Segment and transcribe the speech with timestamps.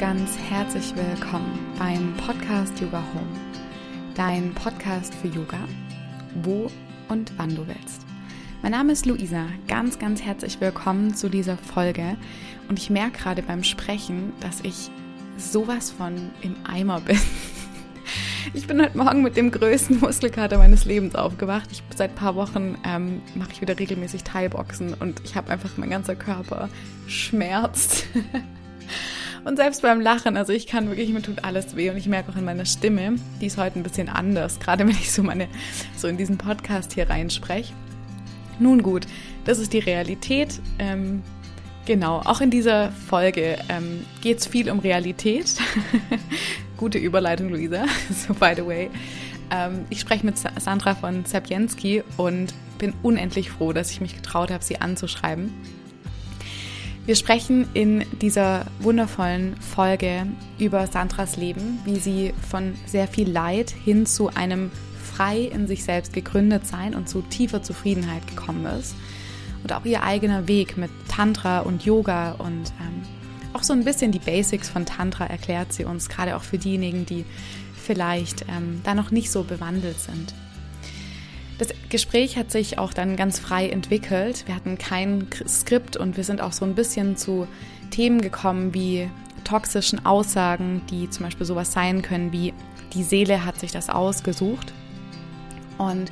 [0.00, 3.36] ganz herzlich willkommen beim Podcast Yoga Home,
[4.14, 5.58] dein Podcast für Yoga,
[6.42, 6.70] wo
[7.10, 8.06] und wann du willst.
[8.62, 12.16] Mein Name ist Luisa, ganz, ganz herzlich willkommen zu dieser Folge
[12.70, 14.90] und ich merke gerade beim Sprechen, dass ich
[15.36, 17.18] sowas von im Eimer bin.
[18.54, 21.68] Ich bin heute Morgen mit dem größten Muskelkater meines Lebens aufgewacht.
[21.70, 25.76] Ich, seit ein paar Wochen ähm, mache ich wieder regelmäßig Thai-Boxen und ich habe einfach,
[25.76, 26.68] mein ganzer Körper
[27.06, 28.06] schmerzt.
[29.44, 32.30] Und selbst beim Lachen, also ich kann wirklich, mir tut alles weh und ich merke
[32.30, 35.48] auch in meiner Stimme, die ist heute ein bisschen anders, gerade wenn ich so meine,
[35.96, 37.72] so in diesen Podcast hier reinspreche.
[38.58, 39.06] Nun gut,
[39.44, 40.60] das ist die Realität.
[40.78, 41.22] Ähm,
[41.86, 45.54] genau, auch in dieser Folge ähm, geht es viel um Realität.
[46.76, 47.84] Gute Überleitung, Luisa.
[48.10, 48.90] So, by the way.
[49.50, 54.50] Ähm, ich spreche mit Sandra von Sapienski und bin unendlich froh, dass ich mich getraut
[54.50, 55.52] habe, sie anzuschreiben
[57.10, 60.28] wir sprechen in dieser wundervollen Folge
[60.60, 64.70] über Sandras Leben, wie sie von sehr viel Leid hin zu einem
[65.12, 68.94] frei in sich selbst gegründet sein und zu tiefer Zufriedenheit gekommen ist.
[69.64, 73.02] Und auch ihr eigener Weg mit Tantra und Yoga und ähm,
[73.54, 77.06] auch so ein bisschen die Basics von Tantra erklärt sie uns, gerade auch für diejenigen,
[77.06, 77.24] die
[77.74, 80.32] vielleicht ähm, da noch nicht so bewandelt sind.
[81.60, 84.46] Das Gespräch hat sich auch dann ganz frei entwickelt.
[84.46, 87.46] Wir hatten kein Skript und wir sind auch so ein bisschen zu
[87.90, 89.10] Themen gekommen wie
[89.44, 92.54] toxischen Aussagen, die zum Beispiel sowas sein können wie
[92.94, 94.72] die Seele hat sich das ausgesucht.
[95.76, 96.10] Und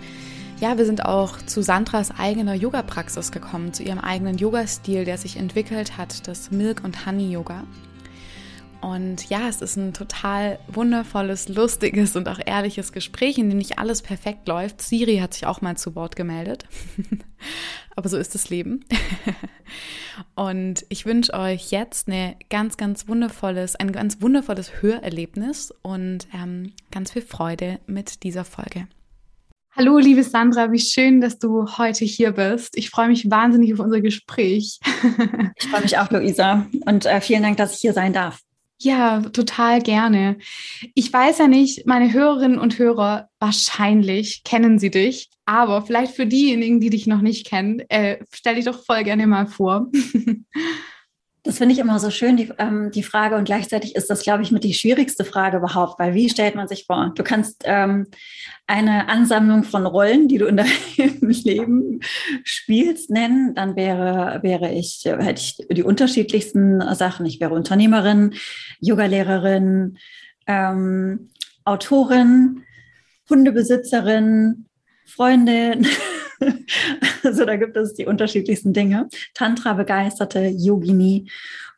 [0.61, 5.39] ja, wir sind auch zu Sandras eigener Yoga-Praxis gekommen, zu ihrem eigenen Yoga-Stil, der sich
[5.39, 7.65] entwickelt hat, das Milk- und Honey-Yoga.
[8.81, 13.79] Und ja, es ist ein total wundervolles, lustiges und auch ehrliches Gespräch, in dem nicht
[13.79, 14.81] alles perfekt läuft.
[14.81, 16.67] Siri hat sich auch mal zu Wort gemeldet.
[17.97, 18.85] Aber so ist das Leben.
[20.37, 26.73] und ich wünsche euch jetzt eine ganz, ganz wundervolles, ein ganz wundervolles Hörerlebnis und ähm,
[26.93, 28.87] ganz viel Freude mit dieser Folge.
[29.77, 32.77] Hallo, liebe Sandra, wie schön, dass du heute hier bist.
[32.77, 34.79] Ich freue mich wahnsinnig auf unser Gespräch.
[35.57, 36.67] ich freue mich auch, Luisa.
[36.87, 38.41] Und äh, vielen Dank, dass ich hier sein darf.
[38.81, 40.39] Ja, total gerne.
[40.95, 46.27] Ich weiß ja nicht, meine Hörerinnen und Hörer wahrscheinlich kennen sie dich, aber vielleicht für
[46.27, 49.89] diejenigen, die dich noch nicht kennen, äh, stell dich doch voll gerne mal vor.
[51.45, 53.37] Das finde ich immer so schön, die, ähm, die Frage.
[53.37, 56.69] Und gleichzeitig ist das, glaube ich, mit die schwierigste Frage überhaupt, weil wie stellt man
[56.69, 57.13] sich vor?
[57.15, 58.07] Du kannst ähm,
[58.67, 60.71] eine Ansammlung von Rollen, die du in deinem
[61.21, 62.01] Leben
[62.43, 63.55] spielst, nennen.
[63.55, 67.25] Dann wäre, wäre ich, hätte ich die unterschiedlichsten Sachen.
[67.25, 68.35] Ich wäre Unternehmerin,
[68.81, 69.97] Yogalehrerin,
[70.47, 71.31] ähm,
[71.65, 72.65] Autorin,
[73.31, 74.67] Hundebesitzerin,
[75.07, 75.87] Freundin.
[77.23, 79.09] also da gibt es die unterschiedlichsten Dinge.
[79.35, 81.31] Tantra-begeisterte Yogini.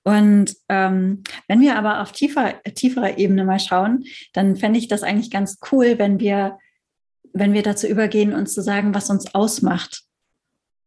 [0.02, 5.02] Und ähm, wenn wir aber auf tiefer, tieferer Ebene mal schauen, dann fände ich das
[5.02, 6.58] eigentlich ganz cool, wenn wir,
[7.32, 10.04] wenn wir dazu übergehen, uns zu sagen, was uns ausmacht.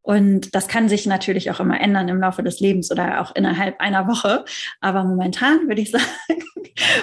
[0.02, 3.80] Und das kann sich natürlich auch immer ändern im Laufe des Lebens oder auch innerhalb
[3.80, 4.44] einer Woche.
[4.82, 6.06] Aber momentan würde ich sagen,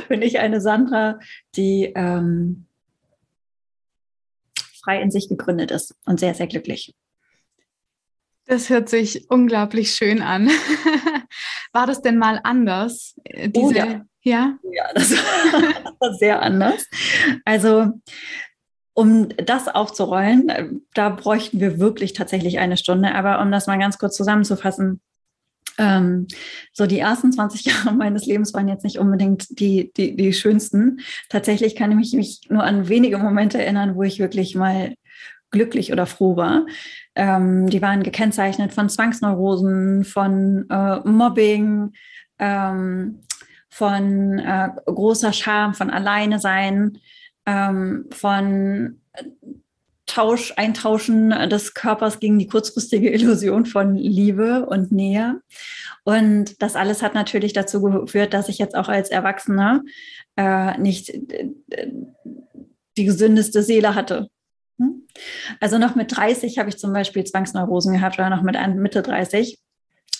[0.08, 1.18] bin ich eine Sandra,
[1.56, 2.66] die ähm,
[4.82, 6.94] frei in sich gegründet ist und sehr, sehr glücklich.
[8.46, 10.48] Das hört sich unglaublich schön an.
[11.72, 13.14] War das denn mal anders?
[13.24, 14.04] Äh, diese, oh ja.
[14.22, 15.12] Ja, ja das
[16.00, 16.86] war sehr anders.
[17.44, 17.92] Also
[18.92, 23.14] um das aufzurollen, äh, da bräuchten wir wirklich tatsächlich eine Stunde.
[23.14, 25.00] Aber um das mal ganz kurz zusammenzufassen,
[25.80, 26.26] ähm,
[26.74, 31.00] so die ersten 20 Jahre meines Lebens waren jetzt nicht unbedingt die, die, die schönsten.
[31.30, 34.94] Tatsächlich kann ich mich nur an wenige Momente erinnern, wo ich wirklich mal
[35.50, 36.66] glücklich oder froh war.
[37.14, 41.92] Ähm, die waren gekennzeichnet von Zwangsneurosen, von äh, Mobbing,
[42.38, 43.22] ähm,
[43.70, 46.98] von äh, großer Scham, von Alleine sein,
[47.46, 49.00] ähm, von
[50.10, 55.40] Tausch, Eintauschen des Körpers gegen die kurzfristige Illusion von Liebe und Nähe.
[56.04, 59.82] Und das alles hat natürlich dazu geführt, dass ich jetzt auch als Erwachsener
[60.36, 61.50] äh, nicht äh,
[62.96, 64.28] die gesündeste Seele hatte.
[64.78, 65.06] Hm?
[65.60, 69.58] Also noch mit 30 habe ich zum Beispiel Zwangsneurosen gehabt oder noch mit Mitte 30.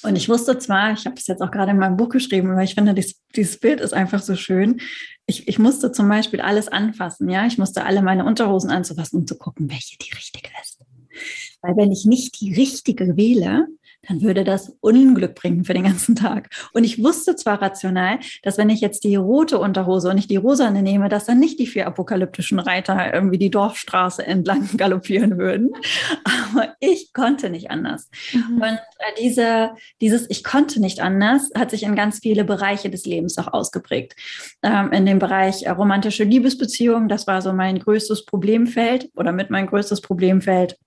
[0.02, 2.64] Und ich wusste zwar, ich habe es jetzt auch gerade in meinem Buch geschrieben, weil
[2.64, 4.81] ich finde, dieses, dieses Bild ist einfach so schön.
[5.26, 7.47] Ich, ich musste zum Beispiel alles anfassen, ja.
[7.47, 10.81] Ich musste alle meine Unterhosen anzufassen, um zu gucken, welche die richtige ist.
[11.62, 13.67] Weil wenn ich nicht die richtige wähle,
[14.08, 16.49] dann würde das Unglück bringen für den ganzen Tag.
[16.73, 20.37] Und ich wusste zwar rational, dass wenn ich jetzt die rote Unterhose und nicht die
[20.37, 25.73] rosane nehme, dass dann nicht die vier apokalyptischen Reiter irgendwie die Dorfstraße entlang galoppieren würden.
[26.25, 28.08] Aber ich konnte nicht anders.
[28.32, 28.55] Mhm.
[28.55, 29.70] Und äh, diese,
[30.00, 34.14] dieses Ich konnte nicht anders hat sich in ganz viele Bereiche des Lebens auch ausgeprägt.
[34.62, 39.50] Ähm, in dem Bereich äh, romantische Liebesbeziehungen, das war so mein größtes Problemfeld oder mit
[39.50, 40.79] mein größtes Problemfeld.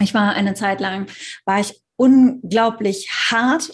[0.00, 1.06] Ich war eine Zeit lang,
[1.44, 3.70] war ich unglaublich hart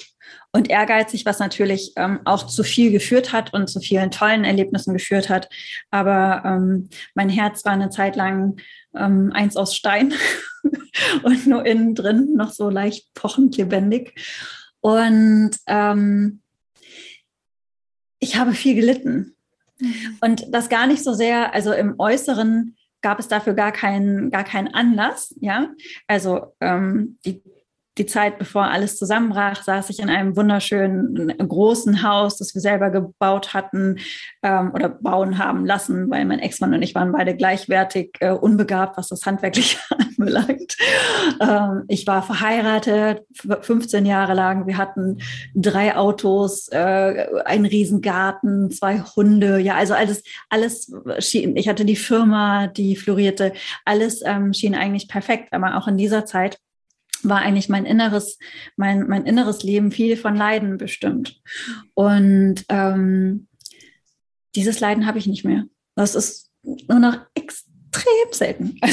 [0.52, 4.94] und ehrgeizig, was natürlich ähm, auch zu viel geführt hat und zu vielen tollen Erlebnissen
[4.94, 5.48] geführt hat.
[5.90, 8.60] Aber ähm, mein Herz war eine Zeit lang
[8.94, 10.12] ähm, eins aus Stein
[11.22, 14.14] und nur innen drin noch so leicht pochend lebendig.
[14.80, 16.40] Und ähm,
[18.18, 19.36] ich habe viel gelitten.
[19.78, 20.18] Mhm.
[20.20, 24.44] Und das gar nicht so sehr, also im Äußeren gab es dafür gar keinen, gar
[24.44, 25.70] keinen Anlass, ja.
[26.06, 27.42] Also ähm, die
[28.00, 32.88] die Zeit, bevor alles zusammenbrach, saß ich in einem wunderschönen großen Haus, das wir selber
[32.88, 33.98] gebaut hatten
[34.42, 38.96] ähm, oder bauen haben lassen, weil mein Ex-Mann und ich waren beide gleichwertig äh, unbegabt,
[38.96, 40.76] was das Handwerkliche anbelangt.
[41.40, 43.22] Ähm, ich war verheiratet,
[43.60, 44.66] 15 Jahre lang.
[44.66, 45.18] Wir hatten
[45.54, 49.58] drei Autos, äh, einen Riesengarten, zwei Hunde.
[49.58, 51.54] Ja, also alles, alles schien.
[51.56, 53.52] Ich hatte die Firma, die florierte.
[53.84, 56.58] Alles ähm, schien eigentlich perfekt, aber auch in dieser Zeit
[57.22, 58.38] war eigentlich mein inneres,
[58.76, 61.40] mein, mein inneres Leben viel von Leiden bestimmt.
[61.94, 63.48] Und ähm,
[64.54, 65.64] dieses Leiden habe ich nicht mehr.
[65.94, 68.78] Das ist nur noch extrem selten.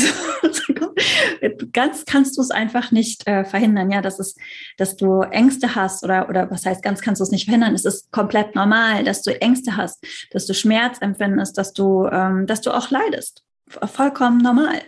[1.41, 4.35] Also ganz kannst du es einfach nicht äh, verhindern, ja, dass es,
[4.77, 7.75] dass du Ängste hast oder oder was heißt ganz kannst du es nicht verhindern.
[7.75, 12.47] Es ist komplett normal, dass du Ängste hast, dass du Schmerz empfindest, dass du, ähm,
[12.47, 14.81] dass du auch leidest vollkommen normal.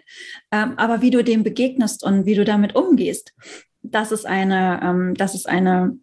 [0.52, 3.34] Ähm, aber wie du dem begegnest und wie du damit umgehst,
[3.82, 5.98] das ist eine, ähm, das ist eine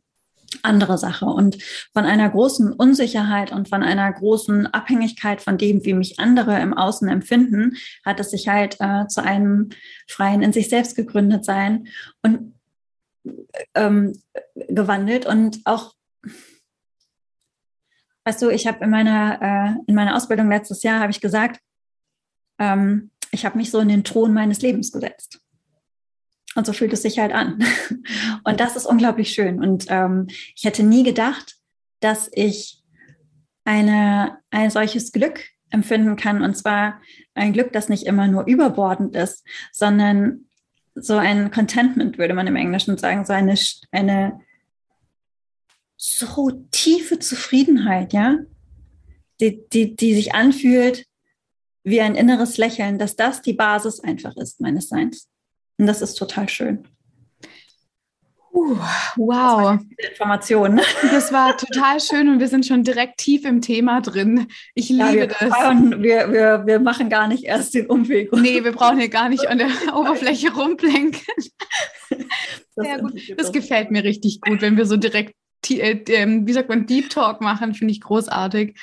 [0.62, 1.26] andere Sache.
[1.26, 1.62] Und
[1.92, 6.74] von einer großen Unsicherheit und von einer großen Abhängigkeit von dem, wie mich andere im
[6.74, 9.70] Außen empfinden, hat es sich halt äh, zu einem
[10.08, 11.88] freien in sich selbst gegründet sein
[12.22, 12.54] und
[13.74, 14.20] ähm,
[14.68, 15.94] gewandelt und auch
[18.24, 21.60] Weißt du, ich habe in meiner äh, in meiner Ausbildung letztes Jahr habe ich gesagt,
[22.58, 25.40] ähm, ich habe mich so in den Thron meines Lebens gesetzt.
[26.54, 27.62] Und so fühlt es sich halt an.
[28.44, 29.60] Und das ist unglaublich schön.
[29.60, 31.56] Und ähm, ich hätte nie gedacht,
[32.00, 32.82] dass ich
[33.64, 36.42] eine, ein solches Glück empfinden kann.
[36.42, 37.00] Und zwar
[37.34, 40.46] ein Glück, das nicht immer nur überbordend ist, sondern
[40.94, 43.54] so ein Contentment, würde man im Englischen sagen, so eine,
[43.90, 44.40] eine
[45.96, 48.38] so tiefe Zufriedenheit, ja,
[49.40, 51.06] die, die, die sich anfühlt,
[51.86, 55.28] wie ein inneres Lächeln, dass das die Basis einfach ist meines Seins.
[55.78, 56.88] Und das ist total schön.
[58.52, 58.76] Uh,
[59.16, 59.78] wow.
[59.96, 60.80] Informationen.
[61.02, 64.48] Das war total schön und wir sind schon direkt tief im Thema drin.
[64.74, 65.40] Ich liebe ja, wir das.
[65.40, 68.32] wir, wir, wir machen gar nicht erst den Umweg.
[68.32, 71.20] Nee, wir brauchen hier gar nicht an der Oberfläche rumplenken.
[72.74, 73.12] Sehr gut.
[73.36, 75.34] Das gefällt mir richtig gut, wenn wir so direkt
[75.68, 78.78] äh, ähm, wie sagt man, Deep Talk machen, finde ich großartig.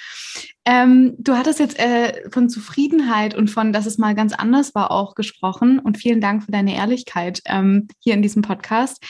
[0.66, 4.92] Ähm, du hattest jetzt äh, von Zufriedenheit und von, dass es mal ganz anders war,
[4.92, 5.80] auch gesprochen.
[5.80, 9.04] Und vielen Dank für deine Ehrlichkeit ähm, hier in diesem Podcast.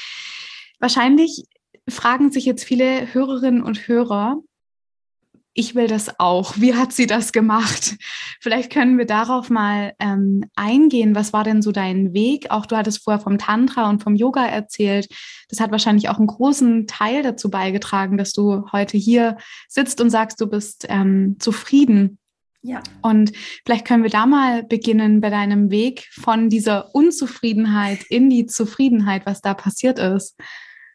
[0.79, 1.43] Wahrscheinlich
[1.89, 4.37] fragen sich jetzt viele Hörerinnen und Hörer,
[5.53, 6.55] ich will das auch.
[6.57, 7.95] Wie hat sie das gemacht?
[8.41, 11.15] Vielleicht können wir darauf mal ähm, eingehen.
[11.15, 12.49] Was war denn so dein Weg?
[12.49, 15.07] Auch du hattest vorher vom Tantra und vom Yoga erzählt.
[15.49, 19.37] Das hat wahrscheinlich auch einen großen Teil dazu beigetragen, dass du heute hier
[19.67, 22.17] sitzt und sagst, du bist ähm, zufrieden.
[22.63, 22.81] Ja.
[23.01, 23.33] Und
[23.65, 29.25] vielleicht können wir da mal beginnen bei deinem Weg von dieser Unzufriedenheit in die Zufriedenheit,
[29.25, 30.39] was da passiert ist.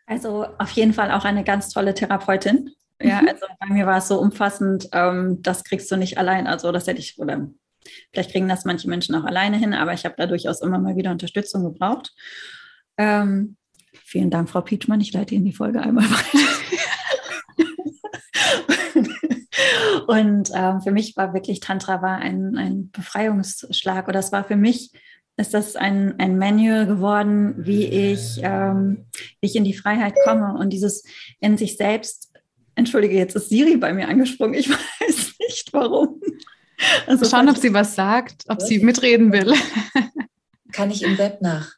[0.06, 2.71] Also auf jeden Fall auch eine ganz tolle Therapeutin.
[3.00, 3.28] Ja, mhm.
[3.28, 6.47] also bei mir war es so umfassend, ähm, das kriegst du nicht allein.
[6.47, 7.49] Also das hätte ich, oder
[8.12, 10.97] vielleicht kriegen das manche Menschen auch alleine hin, aber ich habe da durchaus immer mal
[10.97, 12.12] wieder Unterstützung gebraucht.
[12.97, 13.57] Ähm,
[13.93, 15.00] vielen Dank, Frau Pietschmann.
[15.00, 16.38] Ich leite Ihnen die Folge einmal weiter.
[20.09, 24.09] Und ähm, für mich war wirklich Tantra war ein, ein Befreiungsschlag.
[24.09, 24.90] Oder es war für mich,
[25.37, 29.05] ist das ein, ein Manual geworden, wie ich, ähm,
[29.40, 31.05] wie ich in die Freiheit komme und dieses
[31.40, 32.27] in sich selbst
[32.78, 34.54] Entschuldige, jetzt ist Siri bei mir angesprungen.
[34.54, 34.70] Ich
[35.00, 36.20] weiß nicht warum.
[37.08, 39.52] Also Schauen, ob sie was sagt, ob sie mitreden will.
[40.73, 41.75] Kann ich im Web nach?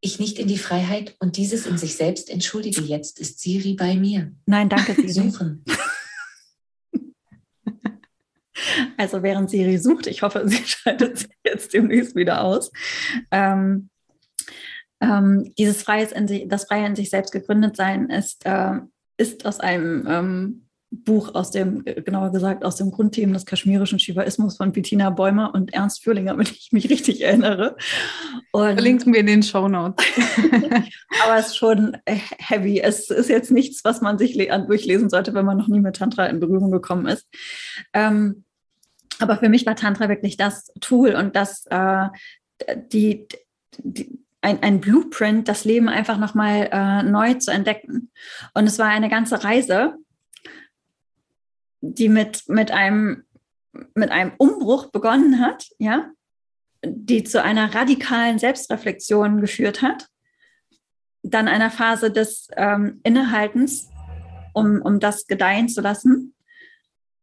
[0.00, 3.20] Ich nicht in die Freiheit und dieses in sich selbst entschuldige jetzt.
[3.20, 4.32] Ist Siri bei mir?
[4.46, 5.30] Nein, danke, Siri.
[5.30, 5.64] Suchen.
[8.96, 12.70] Also während Siri sucht, ich hoffe, sie schaltet sich jetzt demnächst wieder aus.
[13.30, 13.90] Ähm,
[15.00, 18.78] ähm, dieses Freies in sich, das Freie in sich selbst gegründet sein ist, äh,
[19.16, 20.64] ist aus einem ähm,
[21.02, 25.74] Buch aus dem, genauer gesagt, aus dem Grundthemen des kaschmirischen Shivaismus von Bettina Bäumer und
[25.74, 27.76] Ernst Fürlinger, wenn ich mich richtig erinnere.
[28.52, 30.04] Und Verlinken wir in den Show Notes.
[31.24, 32.80] aber es ist schon heavy.
[32.80, 36.26] Es ist jetzt nichts, was man sich durchlesen sollte, wenn man noch nie mit Tantra
[36.26, 37.26] in Berührung gekommen ist.
[37.92, 38.44] Ähm,
[39.18, 42.08] aber für mich war Tantra wirklich das Tool und das, äh,
[42.92, 43.26] die,
[43.78, 48.10] die ein, ein Blueprint, das Leben einfach nochmal äh, neu zu entdecken.
[48.52, 49.94] Und es war eine ganze Reise,
[51.80, 53.24] die mit, mit, einem,
[53.94, 56.10] mit einem Umbruch begonnen hat, ja,
[56.84, 60.08] die zu einer radikalen Selbstreflexion geführt hat,
[61.22, 63.88] dann einer Phase des ähm, Innehaltens,
[64.52, 66.34] um, um das gedeihen zu lassen,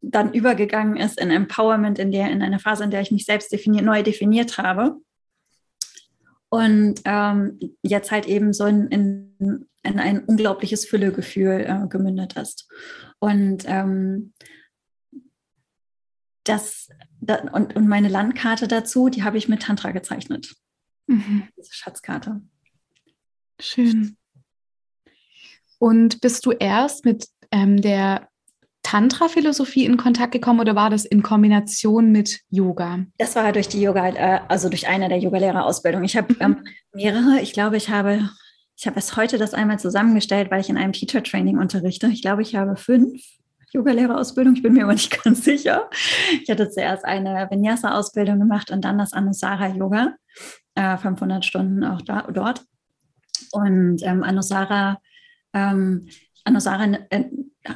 [0.02, 3.52] dann übergegangen ist in Empowerment, in der in einer Phase, in der ich mich selbst
[3.52, 5.00] definiert, neu definiert habe
[6.52, 12.68] und ähm, jetzt halt eben so in, in, in ein unglaubliches Füllegefühl äh, gemündet ist.
[13.20, 14.34] Und ähm,
[16.44, 16.90] das,
[17.22, 20.54] das, und, und meine Landkarte dazu, die habe ich mit Tantra gezeichnet.
[21.08, 21.48] Mhm.
[21.58, 22.42] Diese Schatzkarte.
[23.62, 24.18] Schön.
[25.80, 28.28] Und bist du erst mit ähm, der
[28.84, 33.06] Tantra-Philosophie in Kontakt gekommen oder war das in Kombination mit Yoga?
[33.18, 36.06] Das war durch die Yoga, äh, also durch eine der Yogalehrerausbildungen.
[36.06, 36.40] Ich habe mhm.
[36.42, 38.30] ähm, mehrere, ich glaube, ich habe,
[38.76, 42.08] ich habe es heute das einmal zusammengestellt, weil ich in einem Teacher-Training unterrichte.
[42.08, 43.22] Ich glaube, ich habe fünf
[43.74, 45.90] Yogalehrerausbildung, ich bin mir aber nicht ganz sicher.
[46.44, 50.16] Ich hatte zuerst eine Vinyasa-Ausbildung gemacht und dann das Anusara-Yoga,
[50.76, 52.64] äh, 500 Stunden auch da, dort.
[53.52, 55.00] Und ähm, Anusara,
[55.54, 56.08] ähm,
[56.44, 57.26] Anusara äh,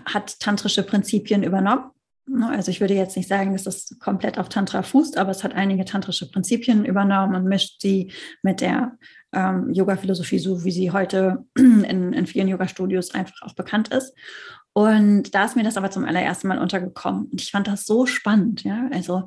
[0.06, 1.92] hat tantrische Prinzipien übernommen.
[2.28, 5.44] Ne, also ich würde jetzt nicht sagen, dass das komplett auf Tantra fußt, aber es
[5.44, 8.12] hat einige tantrische Prinzipien übernommen und mischt sie
[8.42, 8.98] mit der
[9.32, 14.16] ähm, Yoga-Philosophie, so wie sie heute in, in vielen Yoga-Studios einfach auch bekannt ist.
[14.74, 17.28] Und da ist mir das aber zum allerersten Mal untergekommen.
[17.28, 18.90] Und ich fand das so spannend, ja.
[18.92, 19.26] Also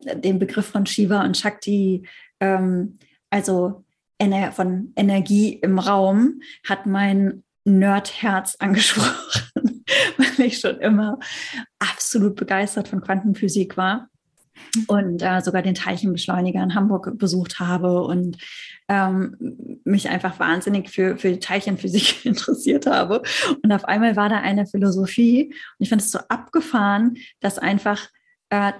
[0.00, 2.06] den Begriff von Shiva und Shakti,
[2.40, 2.98] ähm,
[3.30, 3.84] also
[4.52, 9.84] von Energie im Raum, hat mein Nerdherz angesprochen,
[10.16, 11.18] weil ich schon immer
[11.78, 14.08] absolut begeistert von Quantenphysik war
[14.86, 18.38] und äh, sogar den Teilchenbeschleuniger in Hamburg besucht habe und
[18.88, 23.22] ähm, mich einfach wahnsinnig für, für Teilchenphysik interessiert habe.
[23.62, 28.08] Und auf einmal war da eine Philosophie und ich finde es so abgefahren, dass einfach
[28.50, 28.72] äh,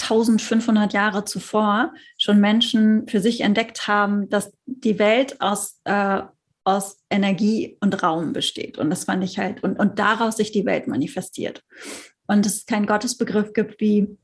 [0.00, 6.22] 1500 Jahre zuvor schon Menschen für sich entdeckt haben, dass die Welt aus, äh,
[6.64, 8.78] aus Energie und Raum besteht.
[8.78, 11.62] Und das fand ich halt, und, und daraus sich die Welt manifestiert.
[12.26, 14.16] Und es keinen Gottesbegriff gibt wie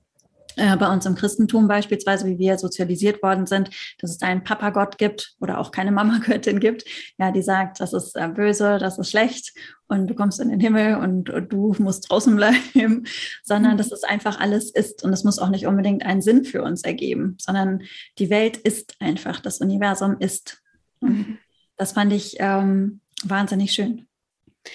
[0.57, 4.99] äh, bei uns im Christentum beispielsweise, wie wir sozialisiert worden sind, dass es einen Papa-Gott
[4.99, 6.85] gibt oder auch keine Mama-Göttin gibt,
[7.19, 9.53] ja, die sagt, das ist äh, böse, das ist schlecht
[9.87, 12.35] und du kommst in den Himmel und, und du musst draußen
[12.75, 13.07] bleiben,
[13.43, 13.79] sondern mhm.
[13.79, 16.83] dass es einfach alles ist und es muss auch nicht unbedingt einen Sinn für uns
[16.83, 17.83] ergeben, sondern
[18.19, 20.63] die Welt ist einfach, das Universum ist.
[21.01, 21.39] Mhm.
[21.81, 24.07] Das fand ich ähm, wahnsinnig schön.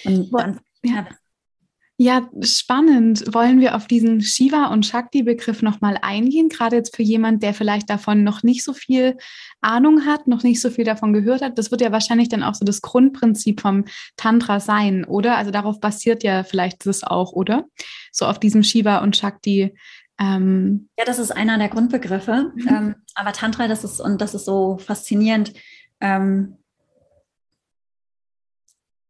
[0.04, 1.06] Und dann, ja.
[1.98, 3.32] Ja, spannend.
[3.32, 6.48] Wollen wir auf diesen Shiva- und Shakti-Begriff nochmal eingehen?
[6.48, 9.16] Gerade jetzt für jemand, der vielleicht davon noch nicht so viel
[9.60, 11.56] Ahnung hat, noch nicht so viel davon gehört hat.
[11.58, 13.84] Das wird ja wahrscheinlich dann auch so das Grundprinzip vom
[14.16, 15.36] Tantra sein, oder?
[15.36, 17.66] Also darauf basiert ja vielleicht das auch, oder?
[18.10, 19.76] So auf diesem Shiva und Shakti.
[20.18, 22.50] Ähm ja, das ist einer der Grundbegriffe.
[22.56, 22.68] Mhm.
[22.68, 25.52] Ähm, aber Tantra, das ist, und das ist so faszinierend.
[26.00, 26.58] Ähm,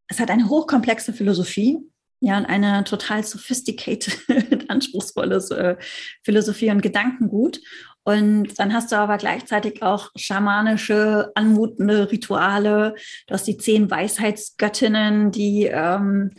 [0.08, 1.78] es hat eine hochkomplexe Philosophie
[2.20, 4.18] ja, und eine total sophisticated,
[4.68, 5.76] anspruchsvolle äh,
[6.22, 7.60] Philosophie und Gedankengut.
[8.04, 12.94] Und dann hast du aber gleichzeitig auch schamanische, anmutende Rituale.
[13.26, 16.30] Du hast die zehn Weisheitsgöttinnen, die ähm,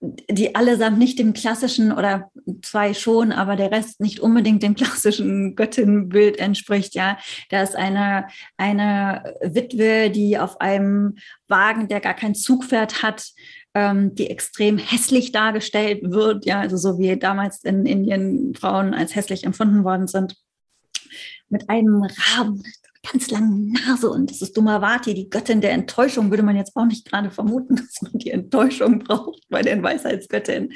[0.00, 2.30] die allesamt nicht dem klassischen oder
[2.62, 6.94] zwei schon, aber der Rest nicht unbedingt dem klassischen Göttinnenbild entspricht.
[6.94, 7.18] Ja,
[7.50, 8.26] da ist eine,
[8.56, 11.16] eine Witwe, die auf einem
[11.48, 13.30] Wagen, der gar kein Zugpferd hat,
[13.74, 16.44] ähm, die extrem hässlich dargestellt wird.
[16.44, 20.36] Ja, also so wie damals in Indien Frauen als hässlich empfunden worden sind.
[21.48, 22.62] Mit einem Raben,
[23.10, 26.84] ganz langen Nase und das ist Dumavati, die Göttin der Enttäuschung, würde man jetzt auch
[26.84, 30.72] nicht gerade vermuten, dass man die Enttäuschung braucht bei den Weisheitsgöttinnen.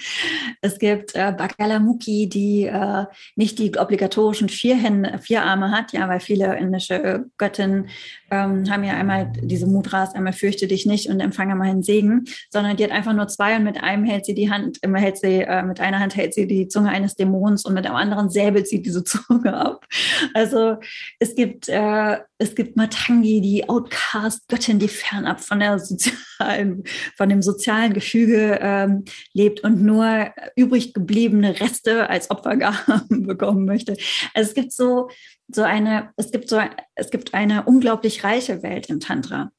[0.61, 3.07] Es gibt äh, Bagalamukhi, die äh,
[3.37, 7.89] nicht die obligatorischen vier, Hände, vier Arme hat, ja, weil viele indische Göttinnen
[8.31, 12.77] ähm, haben ja einmal diese Mudras, einmal fürchte dich nicht und empfange meinen Segen, sondern
[12.77, 15.43] die hat einfach nur zwei und mit einem hält sie die Hand, immer hält sie,
[15.43, 18.69] äh, mit einer Hand hält sie die Zunge eines Dämons und mit dem anderen säbelt
[18.69, 19.87] sie diese Zunge ab.
[20.35, 20.77] Also
[21.19, 26.85] es gibt äh, es gibt Matangi, die Outcast-Göttin, die fernab von der sozialen,
[27.17, 33.97] von dem sozialen Gefüge ähm, lebt und nur übrig gebliebene Reste als Opfergaben bekommen möchte.
[34.35, 35.11] Also es gibt so,
[35.49, 36.61] so eine, es gibt so,
[36.95, 39.51] es gibt eine unglaublich reiche Welt im Tantra.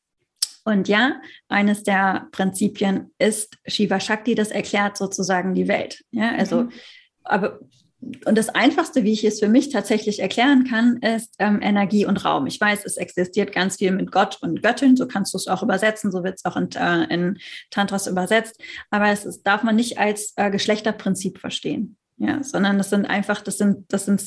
[0.64, 6.04] Und ja, eines der Prinzipien ist Shiva Shakti, das erklärt sozusagen die Welt.
[6.12, 6.72] Ja, also, mhm.
[7.24, 7.60] aber
[8.26, 12.26] und das Einfachste, wie ich es für mich tatsächlich erklären kann, ist ähm, Energie und
[12.26, 12.48] Raum.
[12.48, 15.62] Ich weiß, es existiert ganz viel mit Gott und Göttin, so kannst du es auch
[15.62, 17.38] übersetzen, so wird es auch in, äh, in,
[17.70, 21.98] Tantras übersetzt, aber es ist, darf man nicht als äh, Geschlechterprinzip verstehen.
[22.18, 24.22] Ja, sondern das sind einfach, das sind, das sind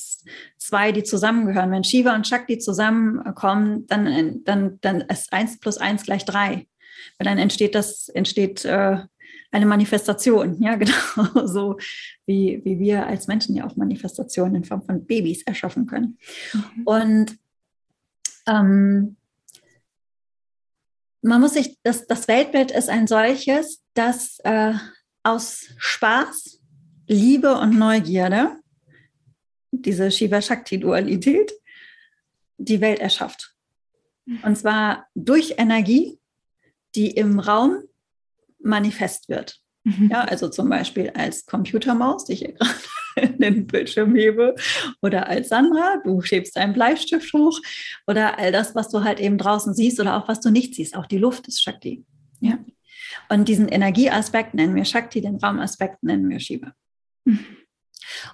[0.59, 1.71] zwei, die zusammengehören.
[1.71, 6.67] Wenn Shiva und Shakti zusammenkommen, dann, dann, dann ist eins plus eins gleich drei.
[7.19, 8.99] Weil dann entsteht das, entsteht äh,
[9.55, 11.79] eine Manifestation, ja, genau so
[12.27, 16.19] wie, wie wir als Menschen ja auch Manifestationen in Form von Babys erschaffen können.
[16.53, 16.83] Mhm.
[16.85, 17.39] Und
[18.47, 19.17] ähm,
[21.23, 24.75] man muss sich, das, das Weltbild ist ein solches, das äh,
[25.23, 26.61] aus Spaß,
[27.07, 28.59] Liebe und Neugierde,
[29.71, 31.53] diese Shiva-Shakti-Dualität,
[32.59, 33.55] die Welt erschafft.
[34.27, 34.41] Mhm.
[34.43, 36.19] Und zwar durch Energie,
[36.97, 37.85] die im Raum
[38.65, 39.59] manifest wird.
[39.85, 40.09] Mhm.
[40.11, 42.55] Ja, also zum Beispiel als Computermaus, die ich hier
[43.15, 44.55] gerade in den Bildschirm hebe,
[45.03, 47.61] oder als Sandra, du schiebst einen Bleistift hoch,
[48.07, 50.97] oder all das, was du halt eben draußen siehst oder auch was du nicht siehst.
[50.97, 52.05] Auch die Luft ist Shakti.
[52.41, 52.59] Ja.
[53.29, 56.73] Und diesen Energieaspekt nennen wir Shakti, den Raumaspekt nennen wir Shiva.
[57.25, 57.45] Mhm.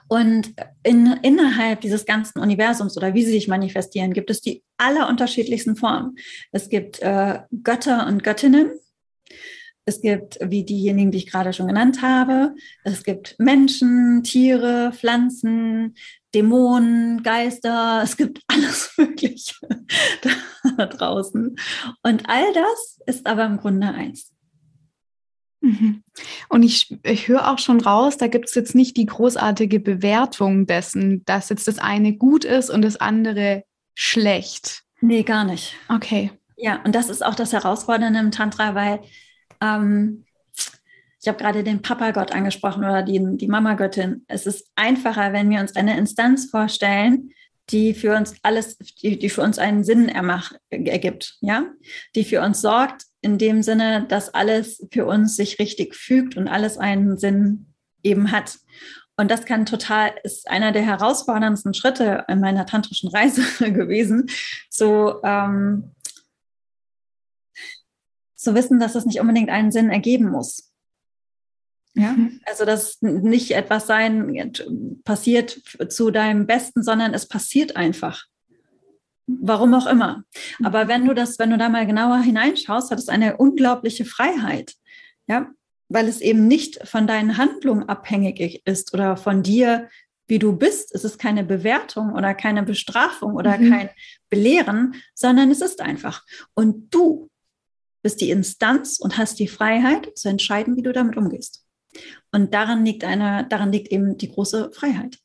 [0.09, 5.77] Und in, innerhalb dieses ganzen Universums oder wie sie sich manifestieren, gibt es die allerunterschiedlichsten
[5.77, 6.17] Formen.
[6.53, 8.73] Es gibt äh, Götter und Göttinnen,
[9.91, 12.55] es gibt, wie diejenigen, die ich gerade schon genannt habe,
[12.85, 15.95] es gibt Menschen, Tiere, Pflanzen,
[16.35, 19.55] Dämonen, Geister, es gibt alles Mögliche
[20.77, 21.57] da draußen.
[22.03, 24.33] Und all das ist aber im Grunde eins.
[25.61, 26.03] Mhm.
[26.49, 30.67] Und ich, ich höre auch schon raus, da gibt es jetzt nicht die großartige Bewertung
[30.67, 34.85] dessen, dass jetzt das eine gut ist und das andere schlecht.
[35.03, 35.75] Nee, gar nicht.
[35.89, 36.31] Okay.
[36.57, 39.01] Ja, und das ist auch das Herausfordernde im Tantra, weil
[39.61, 40.25] ähm,
[41.23, 44.25] ich habe gerade den Papa-Gott angesprochen oder die, die Mama-Göttin.
[44.27, 47.33] Es ist einfacher, wenn wir uns eine Instanz vorstellen,
[47.69, 51.67] die für uns alles, die, die für uns einen Sinn ermach, ergibt, ja,
[52.15, 56.49] die für uns sorgt, in dem Sinne, dass alles für uns sich richtig fügt und
[56.49, 58.59] alles einen Sinn eben hat.
[59.17, 63.43] Und das kann total, ist einer der herausforderndsten Schritte in meiner tantrischen Reise
[63.73, 64.31] gewesen,
[64.71, 65.91] so ähm,
[68.41, 70.73] zu wissen, dass es nicht unbedingt einen Sinn ergeben muss.
[71.95, 72.41] Ja, mhm.
[72.47, 78.25] also dass nicht etwas sein passiert zu deinem Besten, sondern es passiert einfach.
[79.27, 80.25] Warum auch immer.
[80.59, 80.67] Mhm.
[80.67, 84.75] Aber wenn du das, wenn du da mal genauer hineinschaust, hat es eine unglaubliche Freiheit.
[85.27, 85.51] Ja,
[85.89, 89.89] weil es eben nicht von deinen Handlungen abhängig ist oder von dir,
[90.29, 90.95] wie du bist.
[90.95, 93.71] Es ist keine Bewertung oder keine Bestrafung oder mhm.
[93.71, 93.91] kein
[94.31, 96.25] Belehren, sondern es ist einfach.
[96.55, 97.30] Und du
[98.03, 101.67] bist die Instanz und hast die Freiheit zu entscheiden, wie du damit umgehst.
[102.33, 105.19] Und daran liegt eine, daran liegt eben die große Freiheit.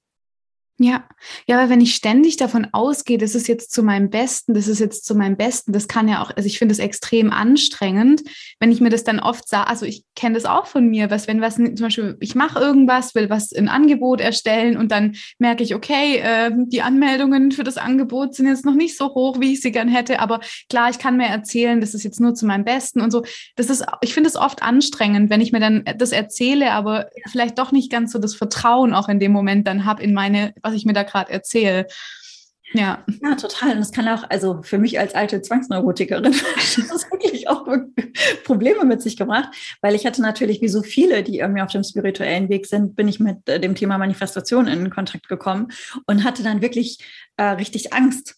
[0.77, 1.05] Ja,
[1.47, 4.79] ja, aber wenn ich ständig davon ausgehe, das ist jetzt zu meinem Besten, das ist
[4.79, 8.23] jetzt zu meinem Besten, das kann ja auch, also ich finde es extrem anstrengend,
[8.59, 11.29] wenn ich mir das dann oft sage, also ich kenne das auch von mir, was
[11.29, 15.63] wenn was zum Beispiel, ich mache irgendwas, will was in Angebot erstellen und dann merke
[15.63, 19.53] ich, okay, äh, die Anmeldungen für das Angebot sind jetzt noch nicht so hoch, wie
[19.53, 22.45] ich sie gern hätte, aber klar, ich kann mir erzählen, das ist jetzt nur zu
[22.45, 23.23] meinem Besten und so.
[23.55, 27.57] Das ist, ich finde es oft anstrengend, wenn ich mir dann das erzähle, aber vielleicht
[27.59, 30.73] doch nicht ganz so das Vertrauen auch in dem Moment dann habe in meine was
[30.73, 31.88] ich mir da gerade erzähle.
[32.73, 33.06] Ja.
[33.21, 33.71] Ja, total.
[33.71, 37.65] Und das kann auch, also für mich als alte Zwangsneurotikerin, das wirklich auch
[38.43, 39.49] Probleme mit sich gebracht,
[39.82, 43.08] weil ich hatte natürlich, wie so viele, die irgendwie auf dem spirituellen Weg sind, bin
[43.08, 45.67] ich mit äh, dem Thema Manifestation in Kontakt gekommen
[46.08, 46.99] und hatte dann wirklich
[47.38, 48.36] äh, richtig Angst.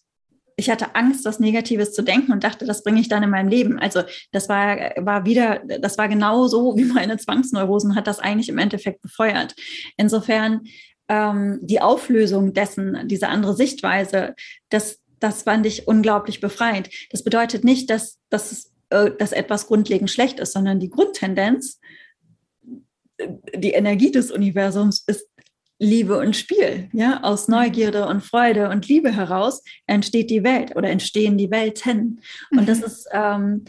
[0.56, 3.48] Ich hatte Angst, was Negatives zu denken und dachte, das bringe ich dann in mein
[3.48, 3.80] Leben.
[3.80, 8.50] Also das war, war wieder, das war genau so, wie meine Zwangsneurosen hat das eigentlich
[8.50, 9.56] im Endeffekt befeuert.
[9.98, 10.62] Insofern
[11.10, 14.36] ähm, die Auflösung dessen, diese andere Sichtweise,
[14.70, 16.89] das, das fand ich unglaublich befreiend.
[17.12, 21.80] Das bedeutet nicht, dass, dass, äh, dass etwas grundlegend schlecht ist, sondern die Grundtendenz,
[23.56, 25.28] die Energie des Universums ist
[25.80, 26.89] Liebe und Spiel.
[26.93, 27.24] Ja?
[27.24, 32.22] Aus Neugierde und Freude und Liebe heraus entsteht die Welt oder entstehen die Welten.
[32.52, 32.86] Und das mhm.
[32.86, 33.65] ist, ähm,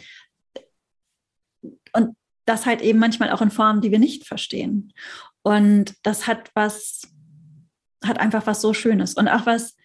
[1.95, 4.93] und das halt eben manchmal auch in Formen, die wir nicht verstehen.
[5.43, 7.03] Und das hat was
[8.05, 9.77] hat einfach was so Schönes und auch was,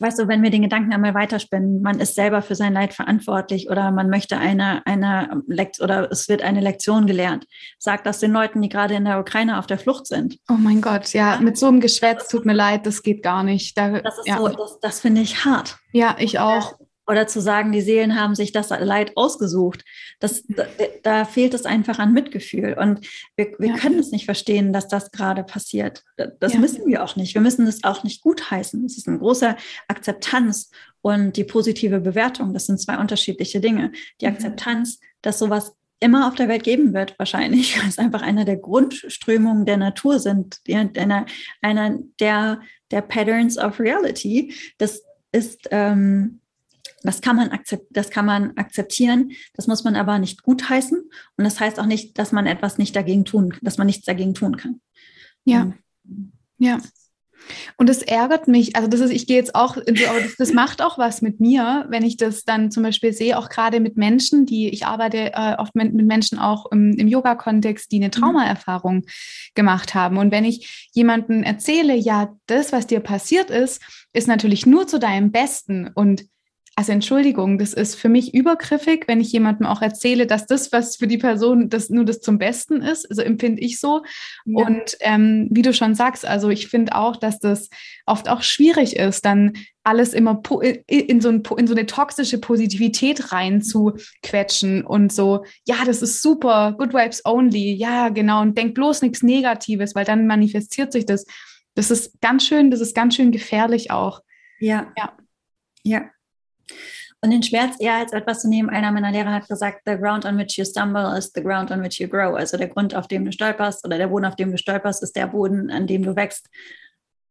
[0.00, 3.68] weißt du, wenn wir den Gedanken einmal weiterspinnen, man ist selber für sein Leid verantwortlich
[3.68, 7.46] oder man möchte eine, eine Lektion oder es wird eine Lektion gelernt.
[7.78, 10.38] Sagt das den Leuten, die gerade in der Ukraine auf der Flucht sind.
[10.48, 13.76] Oh mein Gott, ja, mit so einem Geschwätz tut mir leid, das geht gar nicht.
[13.76, 14.38] Da, das ist ja.
[14.38, 15.78] so, das, das finde ich hart.
[15.92, 16.78] Ja, ich auch.
[17.08, 19.82] Oder zu sagen, die Seelen haben sich das Leid ausgesucht.
[20.20, 20.66] Das, da,
[21.02, 22.74] da fehlt es einfach an Mitgefühl.
[22.78, 23.76] Und wir, wir ja.
[23.76, 26.04] können es nicht verstehen, dass das gerade passiert.
[26.38, 26.60] Das ja.
[26.60, 27.32] müssen wir auch nicht.
[27.32, 28.84] Wir müssen es auch nicht gutheißen.
[28.84, 29.56] Es ist eine große
[29.88, 32.52] Akzeptanz und die positive Bewertung.
[32.52, 33.92] Das sind zwei unterschiedliche Dinge.
[34.20, 34.34] Die mhm.
[34.34, 38.58] Akzeptanz, dass sowas immer auf der Welt geben wird, wahrscheinlich, weil es einfach einer der
[38.58, 41.24] Grundströmungen der Natur sind, einer,
[41.62, 44.54] einer der, der Patterns of Reality.
[44.76, 46.40] Das ist ähm,
[47.08, 50.98] das kann man, das kann man akzeptieren, das muss man aber nicht gutheißen.
[51.38, 54.34] Und das heißt auch nicht, dass man etwas nicht dagegen tun, dass man nichts dagegen
[54.34, 54.82] tun kann.
[55.46, 55.72] Ja.
[56.58, 56.80] Ja.
[57.78, 60.82] Und es ärgert mich, also das ist, ich gehe jetzt auch, aber das, das, macht
[60.82, 64.44] auch was mit mir, wenn ich das dann zum Beispiel sehe, auch gerade mit Menschen,
[64.44, 68.12] die, ich arbeite äh, oft mit, mit, Menschen auch im, im Yoga-Kontext, die eine mhm.
[68.12, 69.06] Traumaerfahrung
[69.54, 70.18] gemacht haben.
[70.18, 73.80] Und wenn ich jemandem erzähle, ja, das, was dir passiert ist,
[74.12, 76.26] ist natürlich nur zu deinem Besten und
[76.78, 80.94] also Entschuldigung, das ist für mich übergriffig, wenn ich jemandem auch erzähle, dass das, was
[80.94, 83.10] für die Person das nur das zum Besten ist.
[83.10, 84.04] Also empfinde ich so.
[84.44, 84.64] Ja.
[84.64, 87.68] Und ähm, wie du schon sagst, also ich finde auch, dass das
[88.06, 90.40] oft auch schwierig ist, dann alles immer
[90.86, 96.76] in so, ein, in so eine toxische Positivität reinzuquetschen und so, ja, das ist super,
[96.78, 101.26] good vibes only, ja, genau, und denk bloß nichts Negatives, weil dann manifestiert sich das.
[101.74, 104.20] Das ist ganz schön, das ist ganz schön gefährlich auch.
[104.60, 104.92] Ja.
[104.96, 105.12] Ja.
[105.82, 106.02] Ja.
[107.20, 108.70] Und den Schmerz eher als etwas zu nehmen.
[108.70, 111.82] Einer meiner Lehrer hat gesagt, the ground on which you stumble is the ground on
[111.82, 112.36] which you grow.
[112.36, 115.16] Also der Grund, auf dem du stolperst oder der Boden, auf dem du stolperst, ist
[115.16, 116.48] der Boden, an dem du wächst.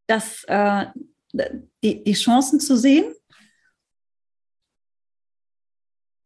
[0.07, 0.87] Das, äh,
[1.83, 3.13] die, die Chancen zu sehen,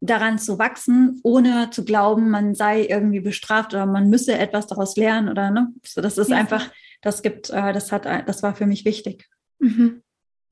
[0.00, 4.96] daran zu wachsen, ohne zu glauben, man sei irgendwie bestraft oder man müsse etwas daraus
[4.96, 5.72] lernen oder ne.
[5.86, 6.36] So, das ist ja.
[6.36, 6.68] einfach,
[7.00, 9.28] das gibt, äh, das hat, das war für mich wichtig.
[9.60, 10.02] Mhm.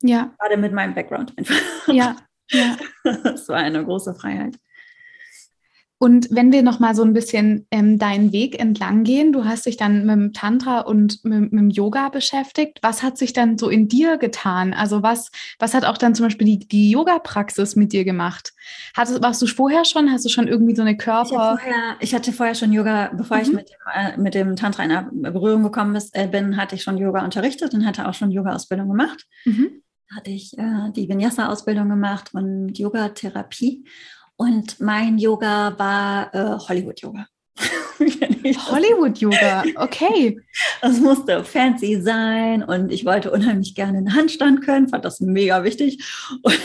[0.03, 0.35] Ja.
[0.39, 1.57] Gerade mit meinem Background einfach.
[1.89, 2.17] Ja,
[2.51, 2.77] ja.
[3.25, 4.57] Das war eine große Freiheit.
[6.03, 9.67] Und wenn wir noch mal so ein bisschen ähm, deinen Weg entlang gehen, du hast
[9.67, 12.79] dich dann mit dem Tantra und mit, mit, dem Yoga beschäftigt.
[12.81, 14.73] Was hat sich dann so in dir getan?
[14.73, 18.55] Also was, was hat auch dann zum Beispiel die, die Yoga-Praxis mit dir gemacht?
[18.97, 20.11] Hattest, warst du vorher schon?
[20.11, 21.59] Hast du schon irgendwie so eine Körper?
[21.59, 23.43] Ich, vorher, ich hatte vorher schon Yoga, bevor mhm.
[23.43, 26.97] ich mit dem, äh, mit dem Tantra in Berührung gekommen äh, bin, hatte ich schon
[26.97, 29.27] Yoga unterrichtet und hatte auch schon Yoga-Ausbildung gemacht.
[29.45, 29.83] Mhm
[30.15, 33.85] hatte ich äh, die Vinyasa-Ausbildung gemacht und Yoga-Therapie.
[34.37, 37.27] Und mein Yoga war äh, Hollywood-Yoga.
[38.01, 40.41] Hollywood-Yoga, okay.
[40.81, 45.63] Das musste fancy sein und ich wollte unheimlich gerne einen Handstand können, fand das mega
[45.63, 46.03] wichtig
[46.43, 46.59] und,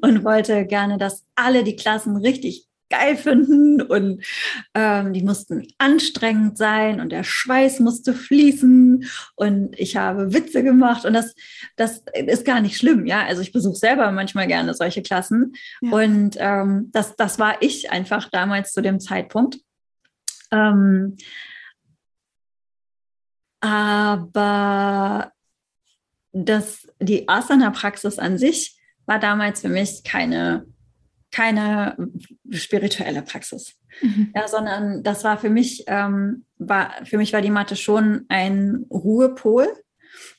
[0.00, 4.22] und wollte gerne, dass alle die Klassen richtig geil finden und
[4.74, 11.06] ähm, die mussten anstrengend sein und der Schweiß musste fließen und ich habe Witze gemacht
[11.06, 11.34] und das,
[11.76, 13.24] das ist gar nicht schlimm, ja.
[13.24, 15.90] Also ich besuche selber manchmal gerne solche Klassen ja.
[15.90, 19.58] und ähm, das, das war ich einfach damals zu dem Zeitpunkt.
[20.50, 21.16] Ähm,
[23.60, 25.32] aber
[26.32, 30.66] das, die Asana-Praxis an sich war damals für mich keine
[31.32, 31.96] keine
[32.50, 34.32] spirituelle Praxis, mhm.
[34.34, 38.84] ja, sondern das war für mich, ähm, war, für mich war die Mathe schon ein
[38.90, 39.66] Ruhepol,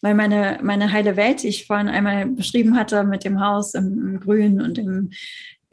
[0.02, 3.86] weil meine, meine heile Welt, die ich vorhin einmal beschrieben hatte, mit dem Haus im,
[4.06, 5.10] im Grün und dem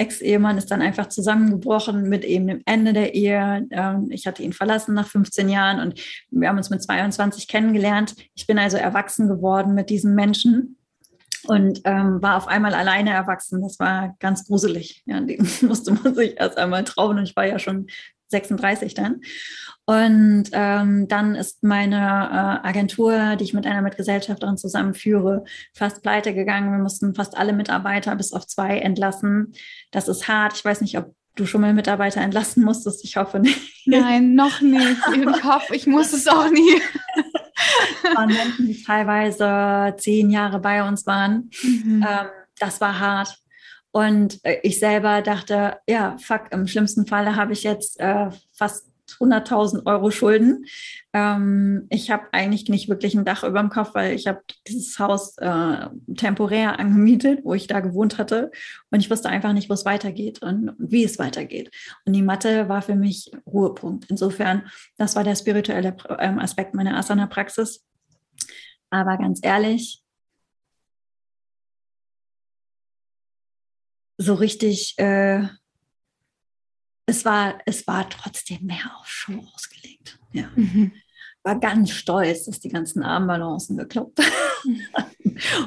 [0.00, 3.68] Ex-Ehemann ist dann einfach zusammengebrochen mit eben dem Ende der Ehe.
[3.70, 8.14] Ähm, ich hatte ihn verlassen nach 15 Jahren und wir haben uns mit 22 kennengelernt.
[8.34, 10.78] Ich bin also erwachsen geworden mit diesem Menschen
[11.44, 13.62] und ähm, war auf einmal alleine erwachsen.
[13.62, 15.02] Das war ganz gruselig.
[15.06, 17.86] Ja, den musste man sich erst einmal trauen und ich war ja schon
[18.28, 19.20] 36 dann.
[19.86, 26.32] Und ähm, dann ist meine äh, Agentur, die ich mit einer Mitgesellschafterin zusammenführe, fast pleite
[26.32, 26.70] gegangen.
[26.70, 29.52] Wir mussten fast alle Mitarbeiter bis auf zwei entlassen.
[29.90, 30.54] Das ist hart.
[30.54, 33.04] Ich weiß nicht, ob du schon mal Mitarbeiter entlassen musstest.
[33.04, 33.58] Ich hoffe nicht.
[33.86, 34.98] Nein, noch nicht.
[35.12, 36.80] Ich hoffe, ich muss es auch nie.
[38.14, 41.50] waren Menschen, die teilweise zehn Jahre bei uns waren.
[41.62, 42.04] Mhm.
[42.08, 42.26] Ähm,
[42.58, 43.38] das war hart.
[43.92, 48.89] Und äh, ich selber dachte, ja, fuck, im schlimmsten Falle habe ich jetzt äh, fast
[49.18, 50.64] 100.000 Euro Schulden.
[51.12, 54.98] Ähm, ich habe eigentlich nicht wirklich ein Dach über dem Kopf, weil ich habe dieses
[54.98, 58.50] Haus äh, temporär angemietet, wo ich da gewohnt hatte.
[58.90, 61.70] Und ich wusste einfach nicht, wo es weitergeht und wie es weitergeht.
[62.04, 64.06] Und die Mathe war für mich Ruhepunkt.
[64.10, 67.84] Insofern, das war der spirituelle ähm, Aspekt meiner Asana-Praxis.
[68.90, 70.02] Aber ganz ehrlich,
[74.18, 75.48] so richtig, äh,
[77.10, 80.18] es, war, es war trotzdem mehr auf Show ausgelegt.
[80.32, 80.48] Ja.
[80.54, 80.92] Mhm.
[81.42, 84.80] War ganz stolz, dass die ganzen Armbalancen geklappt haben.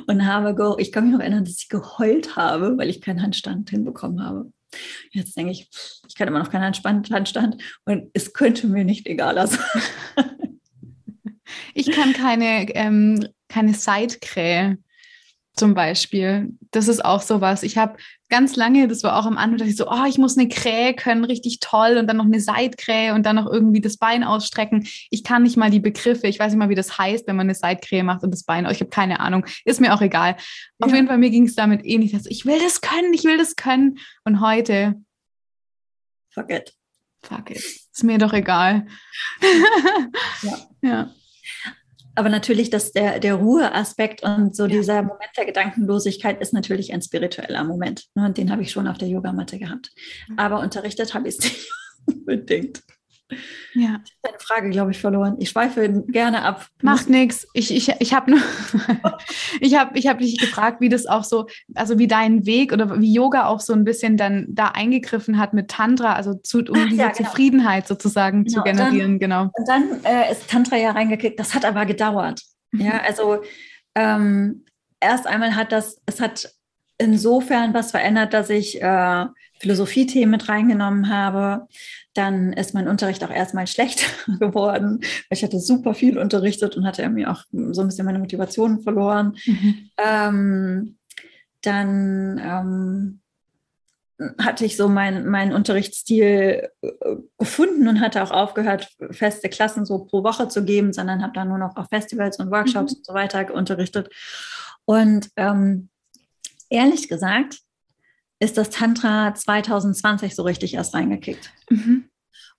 [0.08, 3.70] Und habe, ich kann mich noch erinnern, dass ich geheult habe, weil ich keinen Handstand
[3.72, 4.52] hinbekommen habe.
[5.12, 5.70] Jetzt denke ich,
[6.08, 9.60] ich kann immer noch keinen Handstand und es könnte mir nicht egaler sein.
[11.76, 14.78] Ich kann keine, ähm, keine Seitkrähe
[15.56, 16.54] zum Beispiel.
[16.72, 17.62] Das ist auch so was.
[17.62, 17.98] Ich habe
[18.30, 20.96] ganz lange, das war auch am Anfang, dachte ich so, oh, ich muss eine Krähe
[20.96, 24.88] können, richtig toll und dann noch eine Seitkrähe und dann noch irgendwie das Bein ausstrecken.
[25.12, 27.46] Ich kann nicht mal die Begriffe, ich weiß nicht mal, wie das heißt, wenn man
[27.46, 30.36] eine Seitkrähe macht und das Bein, ich habe keine Ahnung, ist mir auch egal.
[30.80, 30.88] Ja.
[30.88, 33.38] Auf jeden Fall, mir ging es damit ähnlich, dass ich will das können, ich will
[33.38, 34.96] das können und heute
[36.32, 36.74] Fuck it.
[37.22, 37.58] Fuck it.
[37.58, 38.88] Ist mir doch egal.
[40.42, 40.58] ja.
[40.82, 41.14] ja
[42.16, 44.70] aber natürlich, dass der, der Ruheaspekt und so ja.
[44.70, 48.06] dieser Moment der Gedankenlosigkeit ist natürlich ein spiritueller Moment.
[48.16, 48.26] Ne?
[48.26, 49.92] Und den habe ich schon auf der Yogamatte gehabt.
[50.38, 51.70] Aber unterrichtet habe ich es nicht
[52.06, 52.84] unbedingt.
[53.74, 54.00] Ja.
[54.06, 55.36] Ich habe eine Frage, glaube ich, verloren.
[55.40, 56.68] Ich schweife gerne ab.
[56.82, 57.48] Macht nichts.
[57.54, 58.40] Ich, ich, ich habe nur,
[59.60, 63.00] ich habe ich hab dich gefragt, wie das auch so, also wie dein Weg oder
[63.00, 66.78] wie Yoga auch so ein bisschen dann da eingegriffen hat mit Tantra, also zu, um
[66.78, 67.30] Ach, diese ja, genau.
[67.30, 68.58] Zufriedenheit sozusagen genau.
[68.58, 69.42] zu generieren, dann, genau.
[69.54, 71.40] Und dann äh, ist Tantra ja reingekickt.
[71.40, 72.42] Das hat aber gedauert.
[72.74, 73.44] Ja, also
[73.96, 74.66] ähm,
[75.00, 76.50] erst einmal hat das, es hat
[76.98, 79.26] insofern was verändert, dass ich äh,
[79.64, 81.68] Philosophie-Themen mit reingenommen habe.
[82.14, 84.06] Dann ist mein Unterricht auch erstmal schlecht
[84.40, 85.00] geworden.
[85.30, 89.38] Ich hatte super viel unterrichtet und hatte mir auch so ein bisschen meine Motivation verloren.
[89.46, 89.90] Mhm.
[89.98, 90.98] Ähm,
[91.62, 93.20] dann ähm,
[94.38, 100.00] hatte ich so meinen mein Unterrichtsstil äh, gefunden und hatte auch aufgehört, feste Klassen so
[100.00, 102.98] pro Woche zu geben, sondern habe dann nur noch auf Festivals und Workshops mhm.
[102.98, 104.10] und so weiter unterrichtet.
[104.86, 105.88] Und ähm,
[106.70, 107.60] ehrlich gesagt,
[108.44, 111.52] ist das Tantra 2020 so richtig erst reingekickt.
[111.70, 112.10] Mhm.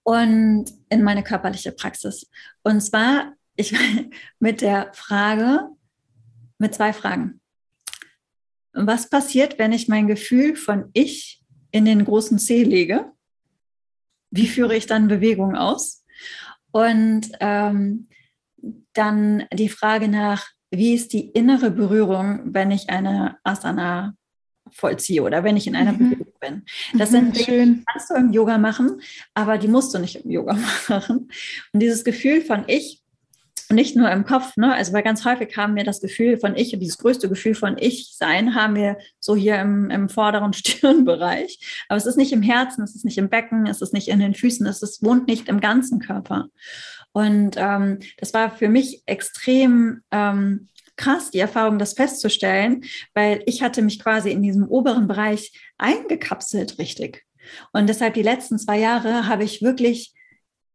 [0.03, 2.31] Und in meine körperliche Praxis.
[2.63, 3.75] Und zwar ich,
[4.39, 5.69] mit der Frage,
[6.59, 7.41] mit zwei Fragen.
[8.73, 13.13] Was passiert, wenn ich mein Gefühl von ich in den großen C lege?
[14.31, 16.05] Wie führe ich dann Bewegung aus?
[16.73, 18.09] Und ähm,
[18.95, 24.17] dann die Frage nach, wie ist die innere Berührung, wenn ich eine Asana
[24.75, 26.11] vollziehe oder wenn ich in einer mhm.
[26.11, 26.63] Bewegung bin.
[26.99, 29.01] Das mhm, sind Dinge, die kannst du im Yoga machen,
[29.33, 30.55] aber die musst du nicht im Yoga
[30.89, 31.31] machen.
[31.73, 33.01] Und dieses Gefühl von ich,
[33.71, 34.75] nicht nur im Kopf, ne?
[34.75, 38.55] also weil ganz häufig haben wir das Gefühl von ich, dieses größte Gefühl von Ich-Sein
[38.55, 41.87] haben wir so hier im, im vorderen Stirnbereich.
[41.89, 44.19] Aber es ist nicht im Herzen, es ist nicht im Becken, es ist nicht in
[44.19, 46.49] den Füßen, es ist, wohnt nicht im ganzen Körper.
[47.13, 53.63] Und ähm, das war für mich extrem ähm, krass, die Erfahrung, das festzustellen, weil ich
[53.63, 57.25] hatte mich quasi in diesem oberen Bereich eingekapselt, richtig.
[57.73, 60.15] Und deshalb die letzten zwei Jahre habe ich wirklich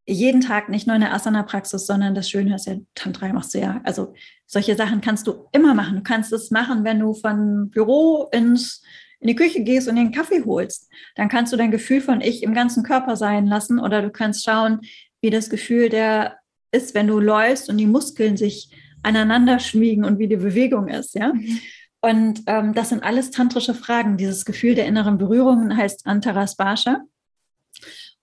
[0.09, 3.79] jeden Tag nicht nur eine Asana-Praxis, sondern das Schöne ist ja, Tantra machst du ja.
[3.83, 4.13] Also
[4.47, 5.97] solche Sachen kannst du immer machen.
[5.97, 8.81] Du kannst es machen, wenn du von Büro ins,
[9.19, 10.89] in die Küche gehst und den Kaffee holst.
[11.15, 14.43] Dann kannst du dein Gefühl von Ich im ganzen Körper sein lassen oder du kannst
[14.43, 14.79] schauen,
[15.21, 16.37] wie das Gefühl der
[16.71, 18.71] ist, wenn du läufst und die Muskeln sich
[19.03, 21.33] aneinander schmiegen und wie die Bewegung ist, ja.
[21.33, 21.59] Mhm.
[22.01, 24.15] Und ähm, das sind alles tantrische Fragen.
[24.15, 27.01] Dieses Gefühl der inneren Berührung heißt Antarasbasha.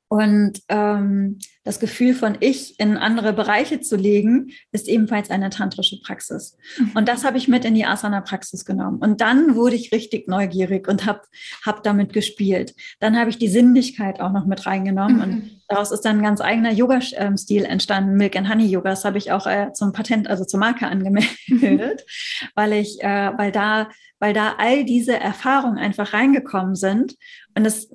[0.08, 6.00] Und ähm, das Gefühl von Ich in andere Bereiche zu legen, ist ebenfalls eine tantrische
[6.00, 6.56] Praxis.
[6.78, 6.92] Mhm.
[6.94, 8.98] Und das habe ich mit in die Asana-Praxis genommen.
[8.98, 11.22] Und dann wurde ich richtig neugierig und habe
[11.64, 12.74] hab damit gespielt.
[13.00, 15.16] Dann habe ich die Sinnlichkeit auch noch mit reingenommen.
[15.16, 15.22] Mhm.
[15.22, 18.16] Und daraus ist dann ein ganz eigener Yoga-Stil entstanden.
[18.16, 18.90] Milk and Honey Yoga.
[18.90, 21.34] Das habe ich auch äh, zum Patent, also zur Marke angemeldet,
[22.54, 23.88] weil ich, äh, weil da,
[24.20, 27.16] weil da all diese Erfahrungen einfach reingekommen sind.
[27.56, 27.90] Und das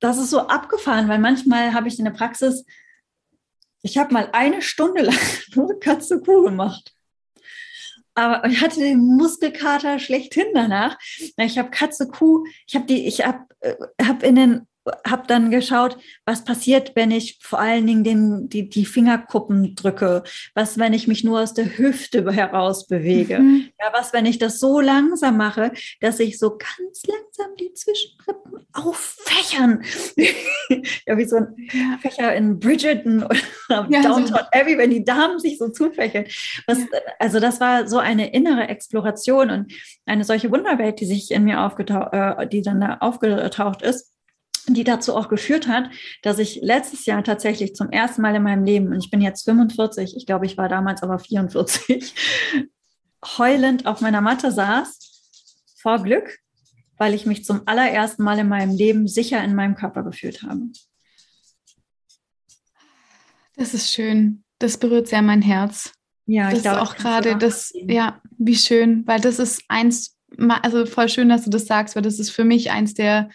[0.00, 2.64] das ist so abgefahren, weil manchmal habe ich in der Praxis,
[3.82, 5.18] ich habe mal eine Stunde lang
[5.54, 6.94] nur Katze Kuh gemacht.
[8.14, 10.98] Aber ich hatte den Muskelkater schlechthin danach.
[11.36, 14.66] Ich habe Katze Kuh, ich habe die, ich habe äh, hab in den
[15.06, 20.22] habe dann geschaut, was passiert, wenn ich vor allen Dingen den, die, die Fingerkuppen drücke,
[20.54, 23.68] was, wenn ich mich nur aus der Hüfte heraus bewege, mhm.
[23.78, 28.66] ja, was, wenn ich das so langsam mache, dass ich so ganz langsam die Zwischenrippen
[28.72, 29.82] auffächern.
[31.06, 31.98] ja, wie so ein ja.
[32.00, 33.22] Fächer in Bridgerton
[33.68, 34.36] oder ja, Downtown so.
[34.52, 36.26] Abbey, wenn die Damen sich so zufächeln.
[36.66, 36.86] Was, ja.
[37.18, 39.72] Also das war so eine innere Exploration und
[40.06, 44.09] eine solche Wunderwelt, die sich in mir aufgetaucht, äh, die dann da aufgetaucht ist
[44.66, 45.90] die dazu auch geführt hat,
[46.22, 49.44] dass ich letztes Jahr tatsächlich zum ersten Mal in meinem Leben, und ich bin jetzt
[49.44, 52.14] 45, ich glaube, ich war damals aber 44,
[53.38, 54.98] heulend auf meiner Matte saß,
[55.80, 56.38] vor Glück,
[56.98, 60.60] weil ich mich zum allerersten Mal in meinem Leben sicher in meinem Körper gefühlt habe.
[63.56, 64.44] Das ist schön.
[64.58, 65.92] Das berührt sehr mein Herz.
[66.26, 70.16] Ja, das ich glaube, auch gerade das, ja, wie schön, weil das ist eins,
[70.62, 73.30] also voll schön, dass du das sagst, weil das ist für mich eins der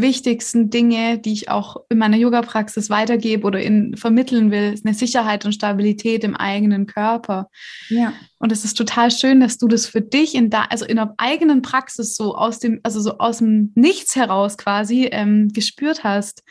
[0.00, 4.94] wichtigsten Dinge, die ich auch in meiner Yoga-Praxis weitergebe oder in, vermitteln will, ist eine
[4.94, 7.48] Sicherheit und Stabilität im eigenen Körper.
[7.88, 8.12] Ja.
[8.38, 11.14] Und es ist total schön, dass du das für dich in da, also in der
[11.18, 16.42] eigenen Praxis so aus dem, also so aus dem Nichts heraus quasi ähm, gespürt hast.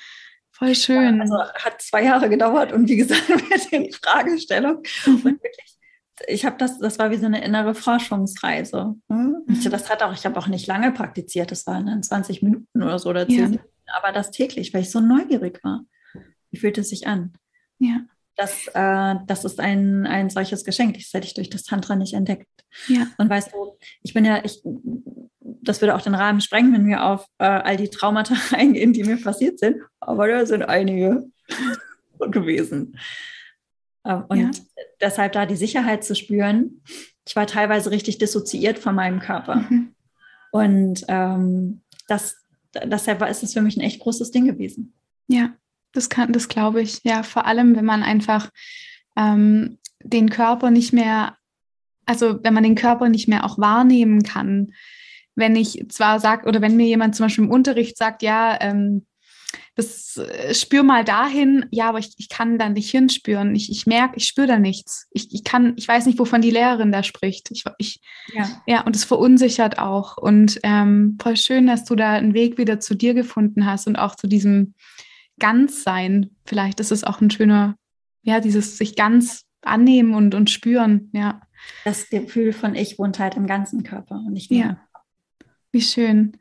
[0.51, 1.17] Voll schön.
[1.17, 4.83] Ja, also hat zwei Jahre gedauert und wie gesagt, mit den Fragestellungen.
[5.05, 5.13] Mhm.
[5.13, 5.78] Und wirklich
[6.27, 8.95] ich habe das, das war wie so eine innere Forschungsreise.
[9.07, 9.43] Ne?
[9.45, 9.69] Mhm.
[9.69, 12.99] Das hat auch, ich habe auch nicht lange praktiziert, das waren dann 20 Minuten oder
[12.99, 13.43] so oder 10 ja.
[13.45, 15.81] Minuten, aber das täglich, weil ich so neugierig war.
[16.51, 17.33] Wie fühlt es sich an?
[17.77, 18.01] Ja.
[18.35, 22.13] Das, äh, das ist ein, ein solches Geschenk, das hätte ich durch das Tantra nicht
[22.13, 22.47] entdeckt.
[22.87, 23.07] Ja.
[23.17, 24.61] Und weißt du, ich bin ja, ich,
[25.41, 29.03] das würde auch den Rahmen sprengen, wenn wir auf äh, all die Traumata eingehen, die
[29.03, 31.29] mir passiert sind, aber da sind einige
[32.31, 32.97] gewesen.
[34.05, 34.51] Ähm, und ja.
[35.01, 36.81] deshalb da die Sicherheit zu spüren.
[37.27, 39.57] Ich war teilweise richtig dissoziiert von meinem Körper.
[39.57, 39.93] Mhm.
[40.51, 42.37] Und ähm, das,
[42.83, 44.93] deshalb ist es für mich ein echt großes Ding gewesen.
[45.27, 45.53] Ja,
[45.93, 47.01] das kann, das glaube ich.
[47.03, 48.49] Ja, vor allem, wenn man einfach
[49.15, 51.37] ähm, den Körper nicht mehr,
[52.05, 54.73] also wenn man den Körper nicht mehr auch wahrnehmen kann.
[55.35, 59.05] Wenn ich zwar sage, oder wenn mir jemand zum Beispiel im Unterricht sagt, ja, ähm,
[59.75, 63.55] das äh, spür mal dahin, ja, aber ich, ich kann da nicht hinspüren.
[63.55, 65.07] Ich, ich merke, ich spüre da nichts.
[65.11, 67.51] Ich, ich kann, ich weiß nicht, wovon die Lehrerin da spricht.
[67.51, 68.01] Ich, ich,
[68.33, 68.61] ja.
[68.67, 70.17] ja, und es verunsichert auch.
[70.17, 73.95] Und ähm, voll schön, dass du da einen Weg wieder zu dir gefunden hast und
[73.95, 74.73] auch zu diesem
[75.39, 76.35] Ganzsein.
[76.45, 77.75] Vielleicht ist es auch ein schöner,
[78.21, 81.41] ja, dieses sich ganz annehmen und, und spüren, ja.
[81.83, 84.59] Das Gefühl von Ich wohnt halt im ganzen Körper und nicht nur.
[84.59, 84.81] Ja.
[85.71, 86.37] Wie schön.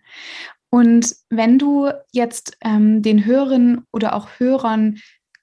[0.70, 4.98] Und wenn du jetzt ähm, den Hörern oder auch Hörern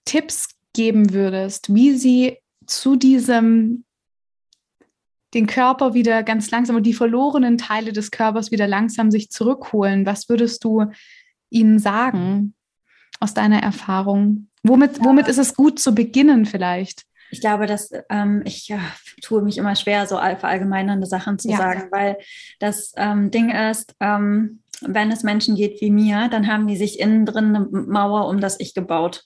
[0.05, 3.85] Tipps geben würdest, wie sie zu diesem
[5.33, 10.05] den Körper wieder ganz langsam und die verlorenen Teile des Körpers wieder langsam sich zurückholen,
[10.05, 10.85] was würdest du
[11.49, 12.53] ihnen sagen
[13.19, 14.47] aus deiner Erfahrung?
[14.63, 17.03] Womit, womit ist es gut zu beginnen vielleicht?
[17.31, 18.79] Ich glaube, dass ähm, ich ja,
[19.21, 21.57] tue mich immer schwer, so verallgemeinernde Sachen zu ja.
[21.57, 22.17] sagen, weil
[22.59, 26.99] das ähm, Ding ist, ähm, wenn es Menschen geht wie mir, dann haben die sich
[26.99, 29.23] innen drin eine Mauer um das Ich gebaut.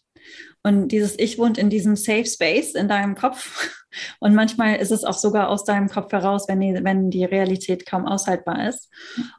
[0.64, 3.70] Und dieses Ich wohnt in diesem Safe Space in deinem Kopf.
[4.20, 7.86] Und manchmal ist es auch sogar aus deinem Kopf heraus, wenn die, wenn die Realität
[7.86, 8.90] kaum aushaltbar ist.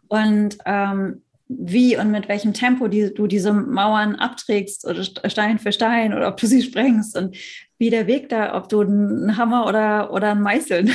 [0.08, 5.72] Und ähm, wie und mit welchem Tempo die, du diese Mauern abträgst oder Stein für
[5.72, 7.36] Stein oder ob du sie sprengst und
[7.78, 10.88] wie der Weg da, ob du einen Hammer oder, oder ein Meißel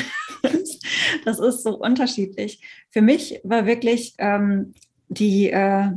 [1.26, 2.62] das ist so unterschiedlich.
[2.92, 4.74] Für mich war wirklich ähm,
[5.10, 5.92] die äh,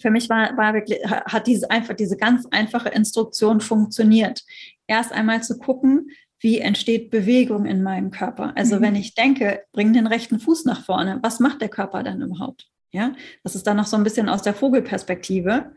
[0.00, 4.44] für mich war, war wirklich, hat diese einfach diese ganz einfache Instruktion funktioniert.
[4.86, 8.52] Erst einmal zu gucken, wie entsteht Bewegung in meinem Körper.
[8.56, 8.82] Also mhm.
[8.82, 12.68] wenn ich denke, bring den rechten Fuß nach vorne, was macht der Körper dann überhaupt?
[12.92, 15.72] Ja, das ist dann noch so ein bisschen aus der Vogelperspektive.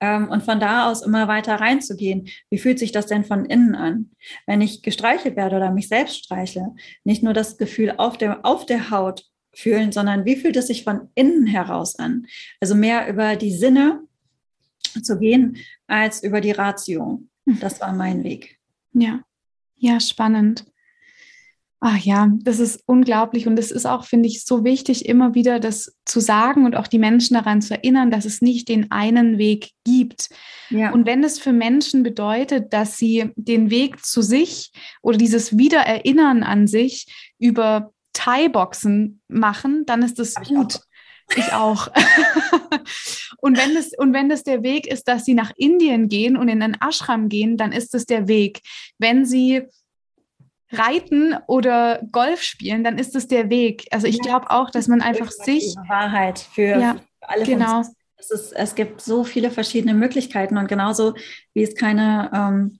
[0.00, 2.28] Ähm, und von da aus immer weiter reinzugehen.
[2.48, 4.10] Wie fühlt sich das denn von innen an?
[4.46, 8.64] Wenn ich gestreichelt werde oder mich selbst streichle, nicht nur das Gefühl auf der, auf
[8.64, 12.26] der Haut fühlen, sondern wie fühlt es sich von innen heraus an?
[12.60, 14.02] Also mehr über die Sinne
[15.02, 17.22] zu gehen als über die Ratio.
[17.46, 17.58] Hm.
[17.60, 18.58] Das war mein Weg.
[18.92, 19.20] Ja,
[19.76, 20.66] ja, spannend.
[21.82, 25.58] Ach ja, das ist unglaublich und es ist auch, finde ich, so wichtig, immer wieder
[25.58, 29.38] das zu sagen und auch die Menschen daran zu erinnern, dass es nicht den einen
[29.38, 30.28] Weg gibt.
[30.68, 30.92] Ja.
[30.92, 36.42] Und wenn es für Menschen bedeutet, dass sie den Weg zu sich oder dieses Wiedererinnern
[36.42, 37.06] an sich
[37.38, 40.80] über Thai-Boxen machen, dann ist das gut.
[41.36, 41.88] Ich auch.
[43.38, 46.48] und, wenn das, und wenn das der Weg ist, dass sie nach Indien gehen und
[46.48, 48.60] in einen Ashram gehen, dann ist das der Weg.
[48.98, 49.62] Wenn sie
[50.72, 53.86] reiten oder Golf spielen, dann ist das der Weg.
[53.90, 57.82] Also ich glaube auch, dass man einfach sich Wahrheit für, ja, für alle genau.
[58.16, 61.14] Es, ist, es gibt so viele verschiedene Möglichkeiten und genauso
[61.54, 62.78] wie es keine ähm,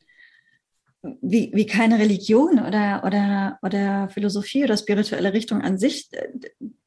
[1.03, 6.11] wie, wie keine Religion oder, oder, oder Philosophie oder spirituelle Richtung an sich,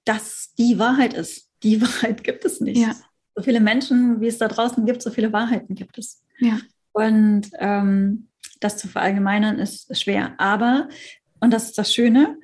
[0.06, 1.50] dass die Wahrheit ist.
[1.64, 2.80] Die Wahrheit gibt es nicht.
[2.80, 2.96] Ja.
[3.36, 6.24] So viele Menschen, wie es da draußen gibt, so viele Wahrheiten gibt es.
[6.40, 6.60] Ja.
[6.92, 8.28] Und ähm,
[8.60, 10.36] das zu verallgemeinern ist schwer.
[10.38, 10.88] Aber,
[11.40, 12.38] und das ist das Schöne,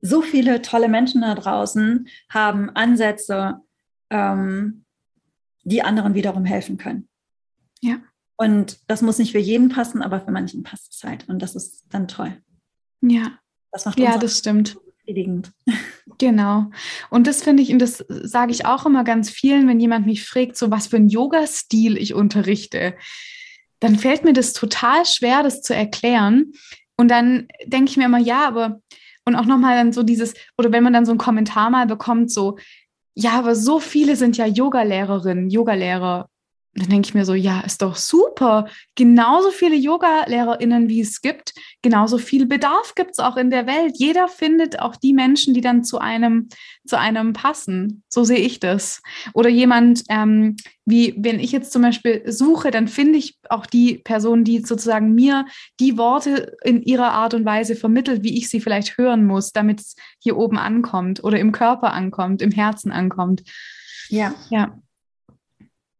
[0.00, 3.60] so viele tolle Menschen da draußen haben Ansätze,
[4.10, 4.84] ähm,
[5.62, 7.08] die anderen wiederum helfen können.
[7.80, 7.98] Ja.
[8.36, 11.28] Und das muss nicht für jeden passen, aber für manchen passt es halt.
[11.28, 12.36] Und das ist dann toll.
[13.00, 13.38] Ja.
[13.70, 14.76] Das macht ja, das stimmt.
[15.04, 15.52] befriedigend.
[16.18, 16.70] Genau.
[17.10, 20.24] Und das finde ich, und das sage ich auch immer ganz vielen, wenn jemand mich
[20.24, 22.94] fragt, so was für einen Yoga-Stil ich unterrichte,
[23.80, 26.52] dann fällt mir das total schwer, das zu erklären.
[26.96, 28.80] Und dann denke ich mir immer, ja, aber,
[29.24, 32.30] und auch nochmal dann so dieses, oder wenn man dann so einen Kommentar mal bekommt,
[32.30, 32.58] so,
[33.14, 36.28] ja, aber so viele sind ja Yogalehrerinnen, Yogalehrer
[36.76, 38.66] dann denke ich mir so, ja, ist doch super.
[38.96, 43.94] Genauso viele Yoga-LehrerInnen, wie es gibt, genauso viel Bedarf gibt es auch in der Welt.
[43.96, 46.48] Jeder findet auch die Menschen, die dann zu einem,
[46.84, 48.02] zu einem passen.
[48.08, 49.02] So sehe ich das.
[49.34, 53.98] Oder jemand, ähm, wie wenn ich jetzt zum Beispiel suche, dann finde ich auch die
[53.98, 55.46] Person, die sozusagen mir
[55.78, 59.80] die Worte in ihrer Art und Weise vermittelt, wie ich sie vielleicht hören muss, damit
[59.80, 63.44] es hier oben ankommt oder im Körper ankommt, im Herzen ankommt.
[64.08, 64.34] Ja.
[64.50, 64.76] Ja.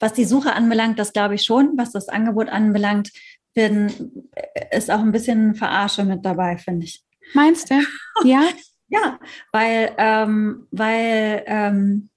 [0.00, 1.72] Was die Suche anbelangt, das glaube ich schon.
[1.76, 3.10] Was das Angebot anbelangt,
[3.54, 7.04] werden, äh, ist auch ein bisschen Verarsche mit dabei, finde ich.
[7.32, 7.74] Meinst du?
[8.24, 8.42] Ja.
[8.88, 9.18] ja,
[9.52, 12.10] weil, ähm, weil ähm,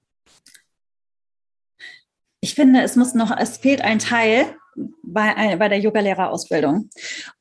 [2.40, 4.56] ich finde, es muss noch, es fehlt ein Teil
[5.04, 6.90] bei, bei der Yogalehrerausbildung.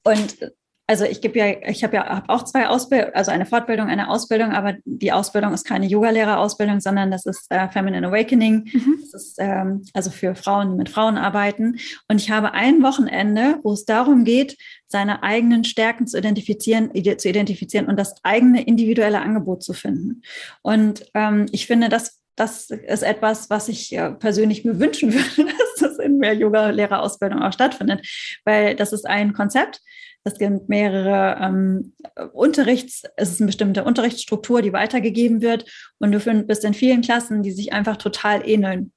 [0.05, 0.53] Und
[0.89, 4.09] also ich gebe ja, ich habe ja hab auch zwei Ausbildungen, also eine Fortbildung, eine
[4.09, 8.69] Ausbildung, aber die Ausbildung ist keine Yogalehrerausbildung, sondern das ist äh, Feminine Awakening.
[8.73, 8.99] Mhm.
[9.01, 11.79] Das ist ähm, also für Frauen, die mit Frauen arbeiten.
[12.09, 14.57] Und ich habe ein Wochenende, wo es darum geht,
[14.87, 20.23] seine eigenen Stärken zu identifizieren, zu identifizieren und das eigene individuelle Angebot zu finden.
[20.63, 25.51] Und ähm, ich finde, das das ist etwas, was ich äh, persönlich mir wünschen würde,
[25.51, 28.07] dass das in mehr Yoga-Lehrerausbildung auch stattfindet,
[28.45, 29.81] weil das ist ein Konzept,
[30.27, 31.93] es gibt mehrere ähm,
[32.33, 35.65] Unterrichts, es ist eine bestimmte Unterrichtsstruktur, die weitergegeben wird.
[35.99, 38.93] Und du bist in vielen Klassen, die sich einfach total ähneln.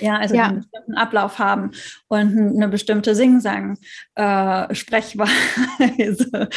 [0.00, 0.46] Ja, also ja.
[0.46, 1.72] einen bestimmten Ablauf haben
[2.06, 3.76] und eine bestimmte Singsang,
[4.14, 6.48] äh, Sprechweise.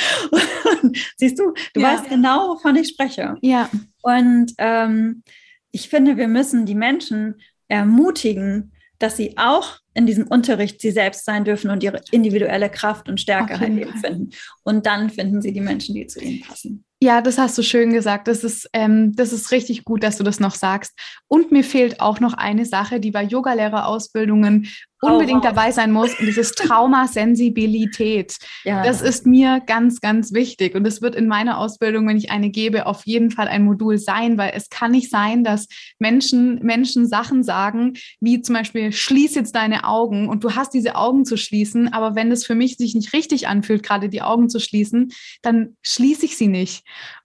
[1.17, 1.91] siehst du, du ja.
[1.91, 3.35] weißt genau, wovon ich spreche.
[3.41, 3.69] Ja.
[4.03, 5.23] Und ähm,
[5.71, 8.71] ich finde, wir müssen die Menschen ermutigen,
[9.01, 13.19] dass sie auch in diesem Unterricht sie selbst sein dürfen und ihre individuelle Kraft und
[13.19, 14.29] Stärke halt eben finden.
[14.63, 16.85] Und dann finden sie die Menschen, die zu ihnen passen.
[17.03, 18.27] Ja, das hast du schön gesagt.
[18.27, 20.97] Das ist, ähm, das ist richtig gut, dass du das noch sagst.
[21.27, 24.67] Und mir fehlt auch noch eine Sache, die bei Yogalehrerausbildungen
[25.01, 25.53] unbedingt oh, wow.
[25.55, 26.17] dabei sein muss.
[26.19, 28.37] Und das ist Traumasensibilität.
[28.63, 28.83] Ja.
[28.83, 30.75] Das ist mir ganz, ganz wichtig.
[30.75, 33.97] Und es wird in meiner Ausbildung, wenn ich eine gebe, auf jeden Fall ein Modul
[33.97, 39.35] sein, weil es kann nicht sein, dass Menschen, Menschen Sachen sagen, wie zum Beispiel, schließ
[39.35, 41.91] jetzt deine Augen und du hast diese Augen zu schließen.
[41.91, 45.75] Aber wenn es für mich sich nicht richtig anfühlt, gerade die Augen zu schließen, dann
[45.81, 46.83] schließe ich sie nicht.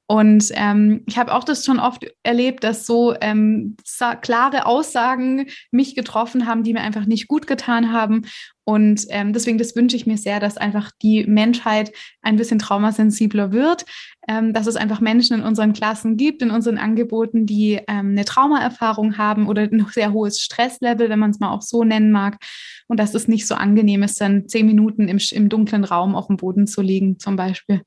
[0.08, 3.76] Und ähm, ich habe auch das schon oft erlebt, dass so ähm,
[4.22, 8.22] klare Aussagen mich getroffen haben, die mir einfach nicht gut getan haben.
[8.64, 11.92] Und ähm, deswegen, das wünsche ich mir sehr, dass einfach die Menschheit
[12.22, 13.84] ein bisschen traumasensibler wird,
[14.28, 18.24] ähm, dass es einfach Menschen in unseren Klassen gibt, in unseren Angeboten, die ähm, eine
[18.24, 22.38] Traumaerfahrung haben oder ein sehr hohes Stresslevel, wenn man es mal auch so nennen mag.
[22.86, 26.28] Und dass es nicht so angenehm ist, dann zehn Minuten im, im dunklen Raum auf
[26.28, 27.82] dem Boden zu liegen, zum Beispiel.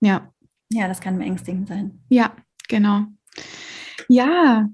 [0.00, 0.30] Ja.
[0.70, 2.00] Ja, das kann beängstigend sein.
[2.08, 2.34] Ja,
[2.68, 3.06] genau.
[4.08, 4.68] Ja,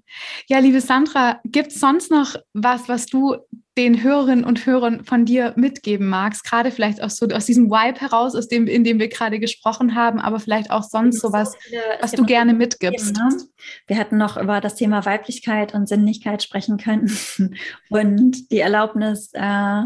[0.47, 3.37] ja, liebe Sandra, gibt es sonst noch was, was du
[3.77, 6.45] den Hörerinnen und Hörern von dir mitgeben magst?
[6.45, 9.97] Gerade vielleicht auch so aus diesem Vibe heraus, aus dem, in dem wir gerade gesprochen
[9.97, 11.55] haben, aber vielleicht auch sonst so was,
[12.01, 13.17] was du gerne mitgibst.
[13.17, 13.43] Themen, ne?
[13.89, 17.11] Wir hätten noch über das Thema Weiblichkeit und Sinnlichkeit sprechen können
[17.89, 19.83] und die Erlaubnis, äh,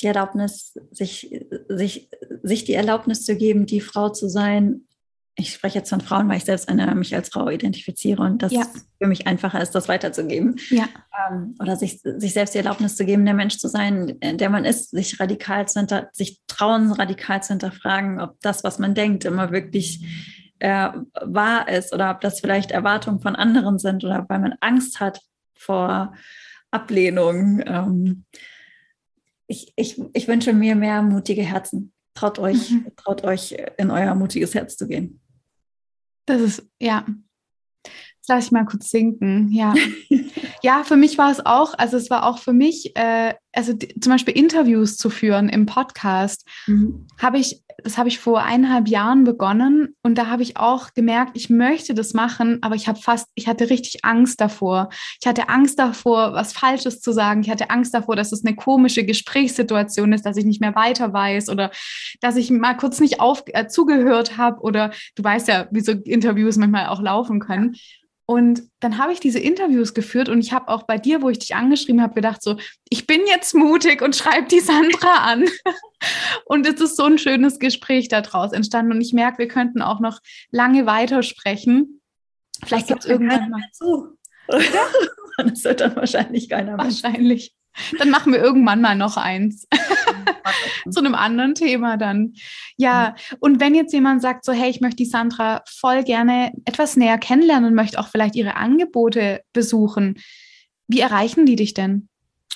[0.00, 2.08] die Erlaubnis, sich, sich,
[2.42, 4.86] sich die Erlaubnis zu geben, die Frau zu sein,
[5.36, 8.52] ich spreche jetzt von Frauen, weil ich selbst eine, mich als Frau identifiziere und das
[8.52, 8.66] ja.
[9.00, 10.60] für mich einfacher ist, das weiterzugeben.
[10.70, 10.84] Ja.
[11.28, 14.64] Ähm, oder sich, sich selbst die Erlaubnis zu geben, der Mensch zu sein, der man
[14.64, 19.24] ist, sich radikal zu hinter, sich trauen, radikal zu hinterfragen, ob das, was man denkt,
[19.24, 20.06] immer wirklich
[20.60, 25.00] äh, wahr ist oder ob das vielleicht Erwartungen von anderen sind oder weil man Angst
[25.00, 25.20] hat
[25.54, 26.14] vor
[26.70, 27.60] Ablehnung.
[27.66, 28.24] Ähm,
[29.48, 31.92] ich, ich, ich wünsche mir mehr mutige Herzen.
[32.14, 32.86] Traut euch, mhm.
[32.94, 35.20] traut euch in euer mutiges Herz zu gehen.
[36.26, 37.04] Das ist, ja.
[37.82, 39.50] Das lasse ich mal kurz sinken.
[39.52, 39.74] Ja.
[40.62, 43.98] ja, für mich war es auch, also es war auch für mich, äh, also die,
[44.00, 47.06] zum Beispiel Interviews zu führen im Podcast, mhm.
[47.18, 51.32] habe ich das habe ich vor eineinhalb Jahren begonnen und da habe ich auch gemerkt,
[51.34, 54.90] ich möchte das machen, aber ich habe fast, ich hatte richtig Angst davor.
[55.20, 57.42] Ich hatte Angst davor, was Falsches zu sagen.
[57.42, 61.12] Ich hatte Angst davor, dass es eine komische Gesprächssituation ist, dass ich nicht mehr weiter
[61.12, 61.70] weiß oder
[62.20, 65.92] dass ich mal kurz nicht auf, äh, zugehört habe oder du weißt ja, wie so
[65.92, 67.76] Interviews manchmal auch laufen können.
[68.26, 71.38] Und dann habe ich diese Interviews geführt und ich habe auch bei dir, wo ich
[71.38, 72.56] dich angeschrieben habe, gedacht, so,
[72.88, 75.44] ich bin jetzt mutig und schreibe die Sandra an.
[76.46, 78.92] und es ist so ein schönes Gespräch daraus entstanden.
[78.92, 80.20] Und ich merke, wir könnten auch noch
[80.50, 82.00] lange weitersprechen.
[82.64, 83.62] Vielleicht gibt es irgendwann mal.
[83.72, 84.16] Zu.
[85.36, 86.86] das wird dann wahrscheinlich keiner mehr.
[86.86, 87.54] Wahrscheinlich.
[87.98, 89.66] Dann machen wir irgendwann mal noch eins.
[90.90, 92.34] Zu einem anderen Thema dann.
[92.76, 96.96] Ja, und wenn jetzt jemand sagt, so, hey, ich möchte die Sandra voll gerne etwas
[96.96, 100.16] näher kennenlernen und möchte auch vielleicht ihre Angebote besuchen,
[100.88, 102.08] wie erreichen die dich denn?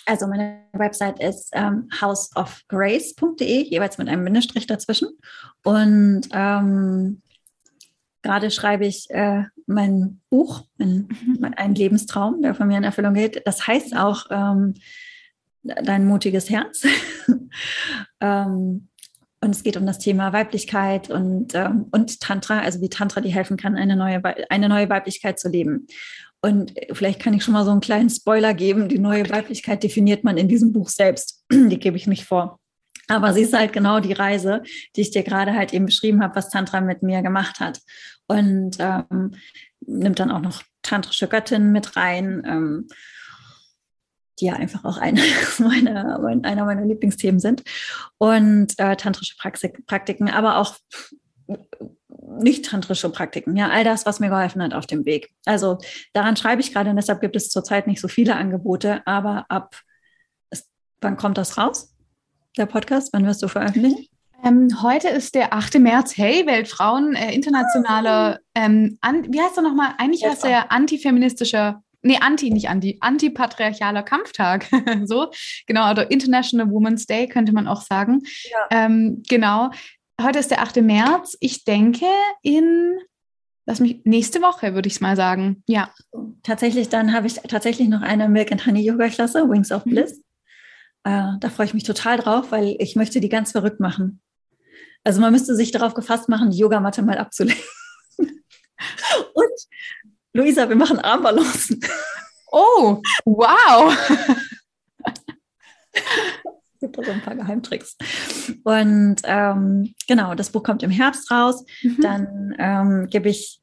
[0.07, 5.09] Also meine Website ist ähm, houseofgrace.de, jeweils mit einem Bindestrich dazwischen.
[5.65, 7.21] Und ähm,
[8.23, 11.37] gerade schreibe ich äh, mein Buch, mein, mhm.
[11.41, 13.47] mein, ein Lebenstraum, der von mir in Erfüllung geht.
[13.47, 14.75] Das heißt auch ähm,
[15.83, 16.85] dein mutiges Herz.
[18.21, 18.89] ähm,
[19.41, 23.33] und es geht um das Thema Weiblichkeit und, ähm, und Tantra, also wie Tantra dir
[23.33, 25.87] helfen kann, eine neue, eine neue Weiblichkeit zu leben.
[26.41, 28.89] Und vielleicht kann ich schon mal so einen kleinen Spoiler geben.
[28.89, 31.45] Die neue Weiblichkeit definiert man in diesem Buch selbst.
[31.53, 32.61] Die gebe ich nicht vor.
[33.11, 34.63] Aber sie ist halt genau die Reise,
[34.95, 37.81] die ich dir gerade halt eben beschrieben habe, was Tantra mit mir gemacht hat.
[38.27, 39.33] Und ähm,
[39.81, 42.43] nimmt dann auch noch tantrische Göttinnen mit rein.
[42.47, 42.89] Ähm,
[44.41, 45.23] die ja einfach auch eine
[45.59, 47.63] meiner, einer meiner Lieblingsthemen sind.
[48.19, 50.77] Und äh, tantrische Praxik, Praktiken, aber auch
[52.41, 55.31] nicht tantrische Praktiken, ja, all das, was mir geholfen hat auf dem Weg.
[55.45, 55.79] Also
[56.13, 59.77] daran schreibe ich gerade und deshalb gibt es zurzeit nicht so viele Angebote, aber ab,
[61.01, 61.95] wann kommt das raus,
[62.57, 63.13] der Podcast?
[63.13, 64.07] Wann wirst du veröffentlichen?
[64.45, 65.81] Ähm, heute ist der 8.
[65.81, 66.17] März.
[66.17, 69.95] Hey, Weltfrauen, äh, internationale, ähm, an, wie heißt er nochmal?
[69.99, 74.67] Eigentlich heißt er antifeministischer nee, anti, nicht anti, antipatriarchaler Kampftag.
[75.05, 75.31] so,
[75.67, 78.23] genau, oder International Women's Day könnte man auch sagen.
[78.45, 78.85] Ja.
[78.87, 79.71] Ähm, genau.
[80.21, 80.83] Heute ist der 8.
[80.83, 81.37] März.
[81.41, 82.07] Ich denke
[82.43, 82.99] in,
[83.67, 85.63] lass mich, nächste Woche würde ich es mal sagen.
[85.69, 85.93] Ja.
[86.43, 89.91] Tatsächlich, dann habe ich tatsächlich noch eine Milk and Honey Yoga Klasse, Wings of mhm.
[89.91, 90.23] Bliss.
[91.05, 94.21] Äh, da freue ich mich total drauf, weil ich möchte die ganz verrückt machen.
[95.05, 97.63] Also man müsste sich darauf gefasst machen, die Yogamatte mal abzulegen.
[98.19, 99.59] Und
[100.39, 101.81] Luisa, wir machen Armbalancen.
[102.53, 103.93] Oh, wow.
[105.93, 107.97] Es gibt so ein paar Geheimtricks.
[108.63, 111.65] Und ähm, genau, das Buch kommt im Herbst raus.
[111.83, 112.01] Mhm.
[112.01, 113.61] Dann ähm, gebe ich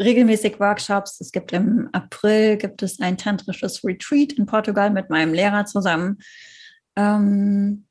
[0.00, 1.18] regelmäßig Workshops.
[1.22, 6.18] Es gibt im April gibt es ein tantrisches Retreat in Portugal mit meinem Lehrer zusammen.
[6.94, 7.85] Ähm,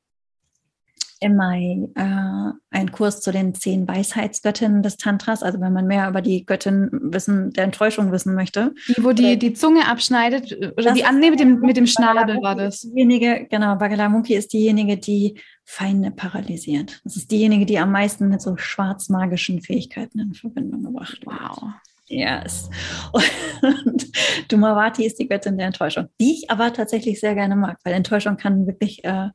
[1.26, 5.42] im Mai äh, einen Kurs zu den zehn Weisheitsgöttinnen des Tantras.
[5.42, 8.72] Also wenn man mehr über die Göttin wissen, der Enttäuschung wissen möchte.
[8.88, 12.54] Die, wo die, die Zunge abschneidet oder die an, mit dem, mit dem Schnabel war
[12.54, 12.80] das.
[12.80, 17.00] Diejenige, genau, Bagalamukhi ist diejenige, die Feinde paralysiert.
[17.04, 21.40] Das ist diejenige, die am meisten mit so schwarzmagischen Fähigkeiten in Verbindung gebracht wird.
[21.40, 21.70] Wow.
[22.08, 22.70] Yes.
[23.10, 24.06] Und
[24.48, 28.36] Dumavati ist die Göttin der Enttäuschung, die ich aber tatsächlich sehr gerne mag, weil Enttäuschung
[28.36, 29.30] kann wirklich äh,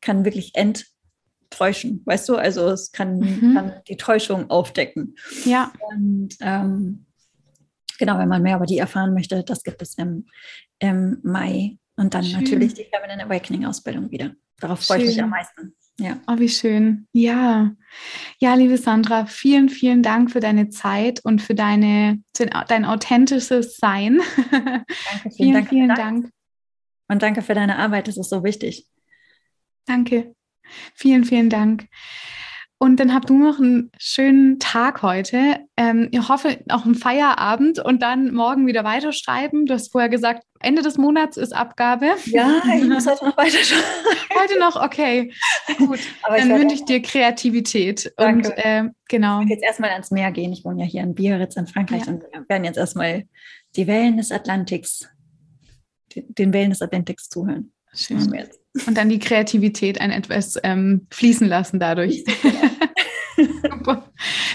[0.00, 0.54] kann wirklich
[1.50, 2.36] enttäuschen, weißt du?
[2.36, 3.54] Also es kann, mhm.
[3.54, 5.14] kann die Täuschung aufdecken.
[5.44, 5.72] Ja.
[5.90, 7.06] Und ähm,
[7.98, 10.26] genau, wenn man mehr über die erfahren möchte, das gibt es im,
[10.78, 11.78] im Mai.
[11.96, 12.40] Und dann schön.
[12.40, 14.32] natürlich die Feminine Awakening Ausbildung wieder.
[14.60, 15.74] Darauf freue ich mich am meisten.
[16.00, 16.20] Ja.
[16.28, 17.08] Oh, wie schön.
[17.12, 17.72] Ja.
[18.38, 22.22] Ja, liebe Sandra, vielen, vielen Dank für deine Zeit und für deine,
[22.68, 24.20] dein authentisches Sein.
[24.50, 24.86] Danke,
[25.34, 26.30] vielen, vielen, Dank vielen Dank.
[27.10, 28.86] Und danke für deine Arbeit, das ist so wichtig.
[29.86, 30.34] Danke.
[30.94, 31.86] Vielen, vielen Dank.
[32.80, 35.56] Und dann habt du noch einen schönen Tag heute.
[35.76, 39.66] Ähm, ich hoffe, auch einen Feierabend und dann morgen wieder weiterschreiben.
[39.66, 42.14] Du hast vorher gesagt, Ende des Monats ist Abgabe.
[42.26, 43.84] Ja, ich muss heute noch weiterschreiben.
[44.40, 45.32] Heute noch, okay.
[45.76, 45.98] Gut.
[46.28, 48.12] dann wünsche ich dir Kreativität.
[48.16, 48.50] Danke.
[48.50, 49.40] Und äh, genau.
[49.42, 50.52] Ich jetzt erstmal ans Meer gehen.
[50.52, 52.12] Ich wohne ja hier in Biarritz in Frankreich ja.
[52.12, 53.24] und wir werden jetzt erstmal
[53.74, 55.08] die Wellen des Atlantiks,
[56.14, 57.72] den Wellen des Atlantiks zuhören.
[57.94, 58.48] Schön.
[58.86, 62.24] Und dann die Kreativität ein etwas ähm, fließen lassen dadurch.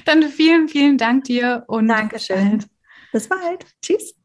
[0.05, 2.63] Dann vielen, vielen Dank dir und Dankeschön.
[3.11, 3.65] Bis bald.
[3.81, 4.15] Tschüss.